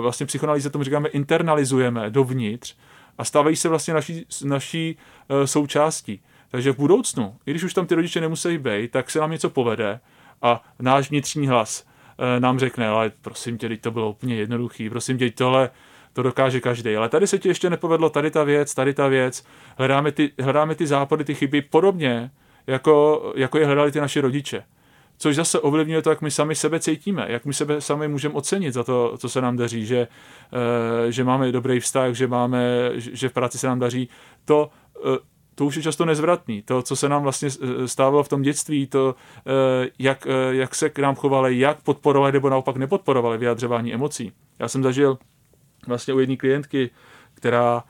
[0.00, 2.76] vlastně psychoanalýze tomu říkáme internalizujeme dovnitř
[3.18, 4.96] a stávají se vlastně naší, naší
[5.44, 6.22] součástí.
[6.50, 9.50] Takže v budoucnu, i když už tam ty rodiče nemusí být, tak se nám něco
[9.50, 10.00] povede
[10.42, 11.89] a náš vnitřní hlas Eh,
[12.38, 15.70] nám řekne, ale prosím tě, to bylo úplně jednoduchý, prosím tě, tohle
[16.12, 16.96] to dokáže každý.
[16.96, 19.44] Ale tady se ti ještě nepovedlo, tady ta věc, tady ta věc.
[19.78, 22.30] Hledáme ty, hledáme ty západy, ty chyby podobně,
[22.66, 24.64] jako, jako je hledali ty naši rodiče.
[25.18, 28.74] Což zase ovlivňuje to, jak my sami sebe cítíme, jak my sebe sami můžeme ocenit
[28.74, 30.08] za to, co se nám daří, že,
[30.52, 34.08] eh, že máme dobrý vztah, že, máme, že v práci se nám daří.
[34.44, 35.18] To eh,
[35.60, 36.62] to už je často nezvratný.
[36.62, 39.14] To, co se nám vlastně eh, stávalo v tom dětství, to,
[39.46, 44.32] eh, jak, eh, jak se k nám chovali, jak podporovali nebo naopak nepodporovali vyjadřování emocí.
[44.58, 45.18] Já jsem zažil
[45.86, 46.90] vlastně u jedné klientky,
[47.34, 47.84] která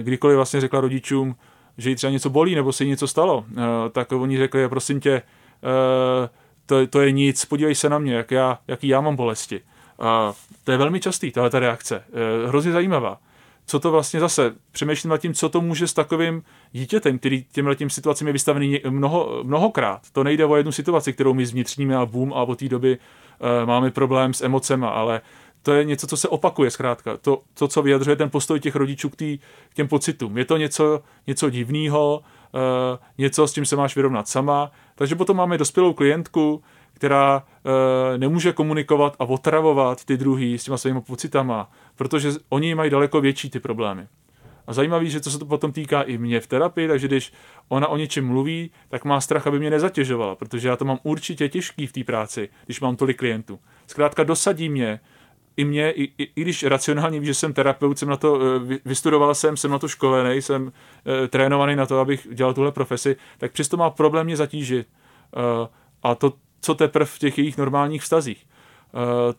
[0.00, 1.36] kdykoliv vlastně řekla rodičům,
[1.78, 3.44] že jí třeba něco bolí nebo se jí něco stalo,
[3.92, 5.22] tak oni řekli, prosím tě,
[6.66, 9.60] to, to je nic, podívej se na mě, jak já, jaký já mám bolesti.
[9.98, 10.32] A
[10.64, 12.04] to je velmi častý, tahle ta reakce.
[12.46, 13.18] Hrozně zajímavá
[13.70, 16.42] co to vlastně zase, přemýšlím nad tím, co to může s takovým
[16.72, 20.00] dítětem, který těmhle tím situacím je vystavený mnoho, mnohokrát.
[20.12, 23.66] To nejde o jednu situaci, kterou my zvnitřníme a boom a od té doby uh,
[23.66, 25.20] máme problém s emocema, ale
[25.62, 27.16] to je něco, co se opakuje zkrátka.
[27.16, 30.38] To, to co vyjadřuje ten postoj těch rodičů k, tý, k těm pocitům.
[30.38, 32.22] Je to něco, něco divného,
[32.54, 32.60] uh,
[33.18, 34.70] něco, s tím se máš vyrovnat sama.
[34.94, 36.62] Takže potom máme dospělou klientku,
[37.00, 37.42] která
[38.14, 43.20] e, nemůže komunikovat a otravovat ty druhý s těma svými pocitama, protože oni mají daleko
[43.20, 44.06] větší ty problémy.
[44.66, 47.32] A zajímavý, že to se to potom týká i mě v terapii, takže když
[47.68, 51.48] ona o něčem mluví, tak má strach, aby mě nezatěžovala, protože já to mám určitě
[51.48, 53.58] těžký v té práci, když mám tolik klientů.
[53.86, 55.00] Zkrátka dosadí mě,
[55.56, 58.78] i mě, i, i, i když racionálně víš, že jsem terapeut, jsem na to, e,
[58.84, 60.72] vystudoval jsem, jsem na to školený, jsem
[61.24, 64.86] e, trénovaný na to, abych dělal tuhle profesi, tak přesto má problém mě zatížit.
[64.86, 65.68] E,
[66.02, 68.46] a to, co teprve v těch jejich normálních vztazích.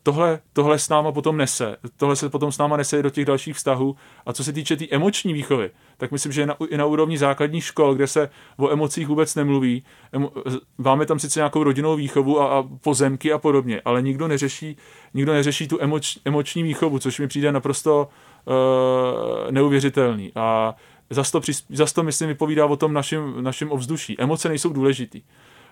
[0.04, 1.78] tohle, tohle s náma potom nese.
[1.98, 3.96] Tohle se potom s náma nese do těch dalších vztahů.
[4.26, 7.18] A co se týče té tý emoční výchovy, tak myslím, že na, i na úrovni
[7.18, 10.32] základních škol, kde se o emocích vůbec nemluví, emo,
[10.78, 14.78] máme tam sice nějakou rodinnou výchovu a, a pozemky a podobně, ale nikdo neřeší,
[15.14, 18.10] nikdo neřeší tu emoč, emoční výchovu, což mi přijde naprosto
[18.46, 20.32] uh, neuvěřitelný.
[20.36, 20.76] A
[21.10, 24.16] zase to, zas to, myslím, vypovídá o tom našem, našem ovzduší.
[24.20, 25.22] Emoce nejsou důležitý.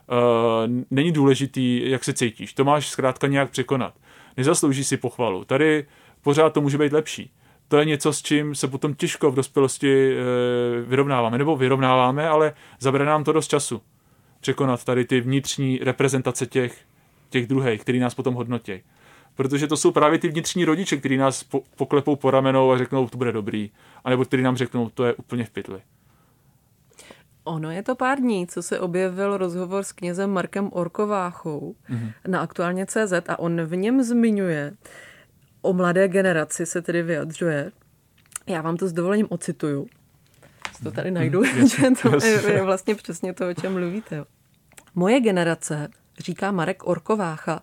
[0.10, 2.54] Uh, není důležitý, jak se cítíš.
[2.54, 3.94] To máš zkrátka nějak překonat.
[4.38, 5.46] Nezaslouží si pochvalu.
[5.46, 5.86] Tady
[6.22, 7.32] pořád to může být lepší.
[7.68, 11.38] To je něco, s čím se potom těžko v dospělosti uh, vyrovnáváme.
[11.38, 13.82] Nebo vyrovnáváme, ale zabere nám to dost času.
[14.42, 16.78] Překonat tady ty vnitřní reprezentace těch,
[17.30, 18.74] těch druhých, který nás potom hodnotí.
[19.36, 23.10] Protože to jsou právě ty vnitřní rodiče, kteří nás po, poklepou po ramenou a řeknou,
[23.10, 23.72] to bude dobrý.
[24.04, 25.80] A nebo kteří nám řeknou, to je úplně v pytli.
[27.44, 32.12] Ono je to pár dní, co se objevil rozhovor s knězem Markem Orkováchou mm-hmm.
[32.28, 34.74] na aktuálně CZ a on v něm zmiňuje,
[35.62, 37.72] o mladé generaci se tedy vyjadřuje.
[38.48, 39.88] Já vám to s dovolením ocituju.
[40.84, 41.92] To tady najdu, mm, že
[42.42, 44.26] to je vlastně přesně to, o čem mluvíte.
[44.96, 45.88] Moje generace,
[46.20, 47.62] říká Marek Orkovácha,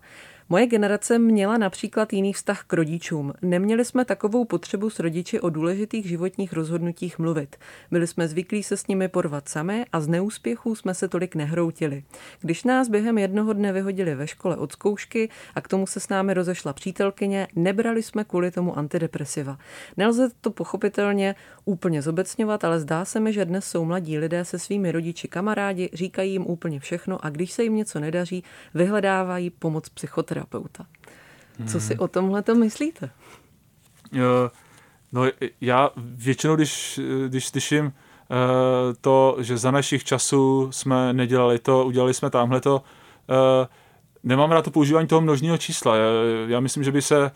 [0.49, 3.33] Moje generace měla například jiný vztah k rodičům.
[3.41, 7.55] Neměli jsme takovou potřebu s rodiči o důležitých životních rozhodnutích mluvit.
[7.91, 12.03] Byli jsme zvyklí se s nimi porvat sami a z neúspěchů jsme se tolik nehroutili.
[12.39, 16.09] Když nás během jednoho dne vyhodili ve škole od zkoušky a k tomu se s
[16.09, 19.57] námi rozešla přítelkyně, nebrali jsme kvůli tomu antidepresiva.
[19.97, 21.35] Nelze to pochopitelně
[21.65, 25.89] úplně zobecňovat, ale zdá se mi, že dnes jsou mladí lidé se svými rodiči kamarádi,
[25.93, 28.43] říkají jim úplně všechno a když se jim něco nedaří,
[28.73, 30.85] vyhledávají pomoc psychoterapie terapeuta.
[31.67, 33.09] Co si o tomhle to myslíte?
[35.11, 35.25] No,
[35.61, 37.91] já většinou, když, když slyším uh,
[39.01, 43.67] to, že za našich časů jsme nedělali to, udělali jsme tamhle to, uh,
[44.23, 45.95] nemám rád to používání toho množního čísla.
[46.47, 47.29] Já, myslím, že by se uh,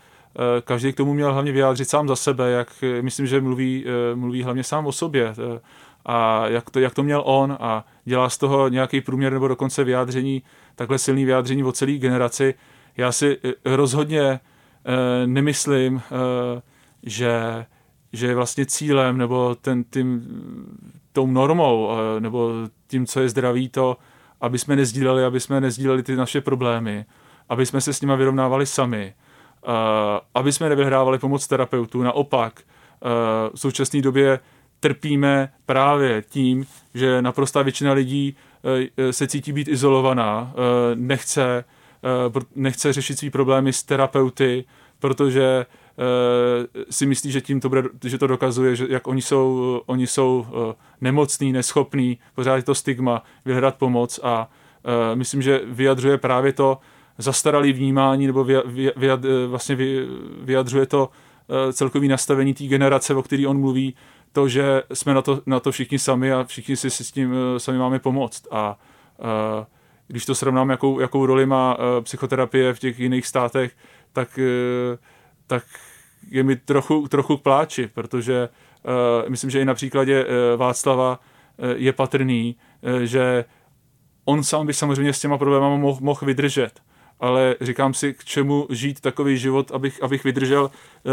[0.64, 3.84] každý k tomu měl hlavně vyjádřit sám za sebe, jak myslím, že mluví,
[4.14, 5.34] mluví hlavně sám o sobě
[6.06, 9.84] a jak to, jak to měl on a dělá z toho nějaký průměr nebo dokonce
[9.84, 10.42] vyjádření,
[10.74, 12.54] takhle silný vyjádření o celé generaci,
[12.96, 16.62] já si eh, rozhodně eh, nemyslím, eh,
[17.02, 17.66] že,
[18.12, 20.26] že je vlastně cílem nebo ten, tím,
[21.12, 22.52] tou normou nebo
[22.86, 23.96] tím, co je zdraví, to,
[24.40, 27.04] aby jsme nezdíleli, aby jsme nezdíleli ty naše problémy,
[27.48, 29.14] aby jsme se s nimi vyrovnávali sami,
[30.34, 32.02] aby jsme nevyhrávali pomoc terapeutů.
[32.02, 32.60] Naopak,
[33.54, 34.40] v současné době
[34.80, 38.36] trpíme právě tím, že naprostá většina lidí
[39.10, 40.52] se cítí být izolovaná,
[40.94, 41.64] nechce
[42.54, 44.64] nechce řešit svý problémy s terapeuty,
[44.98, 49.80] protože eh, si myslí, že tím to, bude, že to dokazuje, že jak oni jsou,
[49.86, 54.50] oni jsou eh, nemocní, neschopní, pořád je to stigma, vyhledat pomoc a
[55.14, 56.78] myslím, že vyjadřuje právě to
[57.18, 58.46] zastaralý vnímání nebo
[59.46, 59.76] vlastně
[60.40, 61.10] vyjadřuje to
[61.72, 63.94] celkový nastavení té generace, o který on mluví,
[64.32, 67.34] to, že jsme na to, na to všichni sami a všichni si, si s tím
[67.58, 68.46] sami máme pomoct.
[68.50, 68.78] A
[69.18, 69.26] uh,
[70.06, 73.72] když to srovnám, jakou, jakou roli má uh, psychoterapie v těch jiných státech,
[74.12, 74.98] tak, uh,
[75.46, 75.64] tak
[76.30, 78.48] je mi trochu, trochu k pláči, protože
[78.84, 80.26] uh, myslím, že i na příkladě
[80.56, 81.20] Václava
[81.76, 82.56] je patrný,
[83.04, 83.44] že
[84.24, 86.80] on sám by samozřejmě s těma problémama mohl, mohl vydržet,
[87.20, 90.70] ale říkám si, k čemu žít takový život, abych, abych vydržel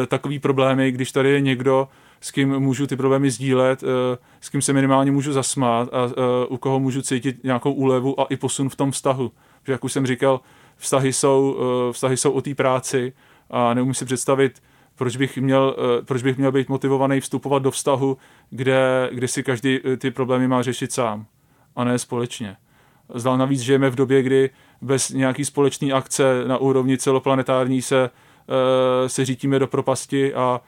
[0.07, 1.87] takový problémy, když tady je někdo,
[2.22, 6.45] s kým můžu ty problémy sdílet, eh, s kým se minimálně můžu zasmát a eh,
[6.49, 9.32] u koho můžu cítit nějakou úlevu a i posun v tom vztahu.
[9.65, 10.41] Že jak už jsem říkal,
[10.78, 13.13] vztahy jsou, eh, vztahy jsou o té práci
[13.49, 14.61] a neumím si představit,
[14.95, 18.17] proč bych měl, proč bych měl být motivovaný vstupovat do vztahu,
[18.49, 21.26] kde, kde si každý ty problémy má řešit sám
[21.76, 22.57] a ne společně.
[23.13, 24.49] Zdal navíc žijeme v době, kdy
[24.82, 28.09] bez nějaký společné akce na úrovni celoplanetární se,
[29.07, 30.61] se řítíme do propasti a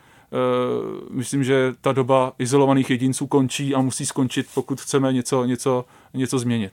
[1.09, 6.39] myslím, že ta doba izolovaných jedinců končí a musí skončit, pokud chceme něco, něco, něco
[6.39, 6.71] změnit.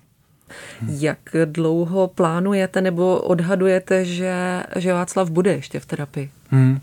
[0.89, 6.31] Jak dlouho plánujete nebo odhadujete, že, že Václav bude ještě v terapii?
[6.51, 6.81] Hmm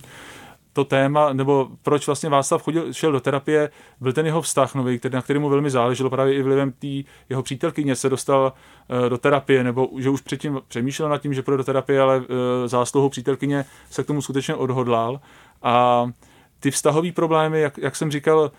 [0.76, 3.70] to téma, nebo proč vlastně Václav chodil, šel do terapie,
[4.02, 6.88] byl ten jeho vztah nový, který, na kterému velmi záleželo právě i vlivem té
[7.30, 8.54] jeho přítelkyně se dostal
[9.04, 12.18] uh, do terapie, nebo že už předtím přemýšlel nad tím, že půjde do terapie, ale
[12.18, 12.26] uh,
[12.66, 15.20] zásluhou přítelkyně se k tomu skutečně odhodlal.
[15.64, 16.12] A uh,
[16.66, 18.52] ty vztahové problémy, jak, jak jsem říkal,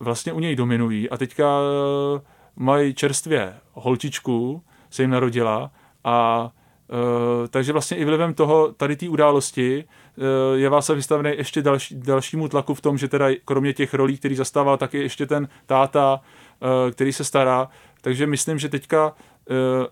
[0.00, 2.20] vlastně u něj dominují a teďka eh,
[2.56, 5.70] mají čerstvě holčičku, se jim narodila
[6.04, 6.50] a
[6.88, 9.84] Uh, takže vlastně i vlivem toho, tady té události,
[10.16, 10.24] uh,
[10.58, 14.34] je vás vystavený ještě další, dalšímu tlaku v tom, že teda kromě těch rolí, který
[14.34, 16.20] zastával, tak je ještě ten táta,
[16.62, 17.68] uh, který se stará.
[18.00, 19.12] Takže myslím, že teďka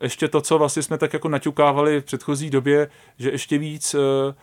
[0.00, 2.88] ještě to, co vlastně jsme tak jako naťukávali v předchozí době,
[3.18, 4.34] že ještě víc Eh,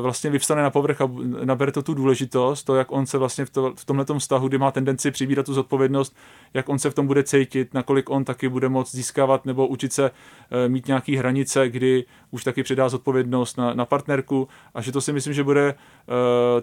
[0.00, 1.10] vlastně vyvstane na povrch a
[1.44, 4.58] nabere to tu důležitost, to, jak on se vlastně v, to, v tomhle vztahu, kdy
[4.58, 6.16] má tendenci přibírat tu zodpovědnost,
[6.54, 9.92] jak on se v tom bude cítit, nakolik on taky bude moct získávat nebo učit
[9.92, 14.48] se eh, mít nějaký hranice, kdy už taky předá zodpovědnost na, na partnerku.
[14.74, 16.14] A že to si myslím, že bude uh,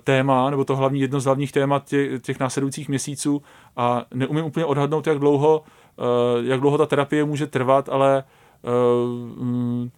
[0.03, 3.41] téma, nebo to hlavní jedno z hlavních témat těch, těch následujících měsíců.
[3.77, 5.63] A neumím úplně odhadnout, jak dlouho,
[5.97, 8.23] uh, jak dlouho ta terapie může trvat, ale
[9.39, 9.91] um,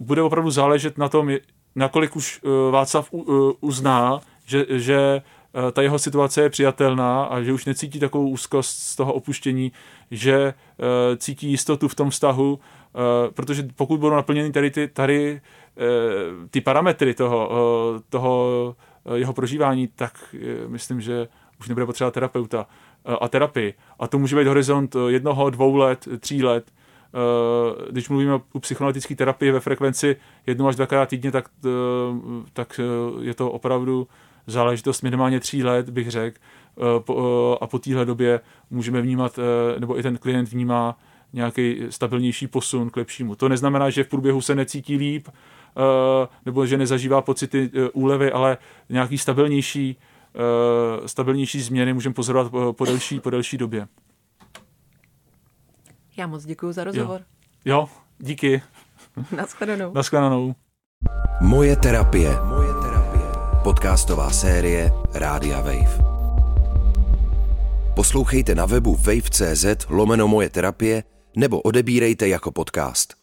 [0.00, 1.30] bude opravdu záležet na tom,
[1.74, 7.42] nakolik už uh, Václav uh, uzná, že, že uh, ta jeho situace je přijatelná a
[7.42, 9.72] že už necítí takovou úzkost z toho opuštění,
[10.10, 10.54] že
[11.16, 12.60] cítí jistotu v tom vztahu,
[13.34, 15.40] protože pokud budou naplněny tady ty, tady,
[16.50, 17.50] ty parametry toho,
[18.08, 18.76] toho
[19.14, 20.34] jeho prožívání, tak
[20.66, 21.28] myslím, že
[21.60, 22.66] už nebude potřeba terapeuta
[23.20, 23.74] a terapii.
[23.98, 26.81] A to může být horizont jednoho, dvou let, tří let, Eh,
[27.90, 31.68] když mluvíme o psychoanalytické terapii ve frekvenci jednou až dvakrát týdně, tak, eh,
[32.52, 34.08] tak eh, je to opravdu
[34.46, 36.38] záležitost minimálně tří let, bych řekl.
[37.60, 38.40] A po téhle době
[38.70, 39.38] můžeme vnímat,
[39.78, 40.98] nebo i ten klient vnímá
[41.32, 43.34] nějaký stabilnější posun k lepšímu.
[43.34, 45.28] To neznamená, že v průběhu se necítí líp,
[46.46, 48.58] nebo že nezažívá pocity úlevy, ale
[48.88, 49.96] nějaký stabilnější,
[51.06, 53.86] stabilnější změny můžeme pozorovat po delší, po delší době.
[56.16, 57.20] Já moc děkuji za rozhovor.
[57.64, 57.88] Jo, jo
[58.18, 58.62] díky.
[59.36, 59.92] Naschledanou.
[59.94, 60.54] Naschledanou.
[61.40, 62.30] Moje terapie.
[62.44, 63.22] Moje terapie.
[63.62, 65.98] Podcastová série Rádia Wave.
[67.96, 71.04] Poslouchejte na webu wave.cz lomeno moje terapie
[71.36, 73.21] nebo odebírejte jako podcast.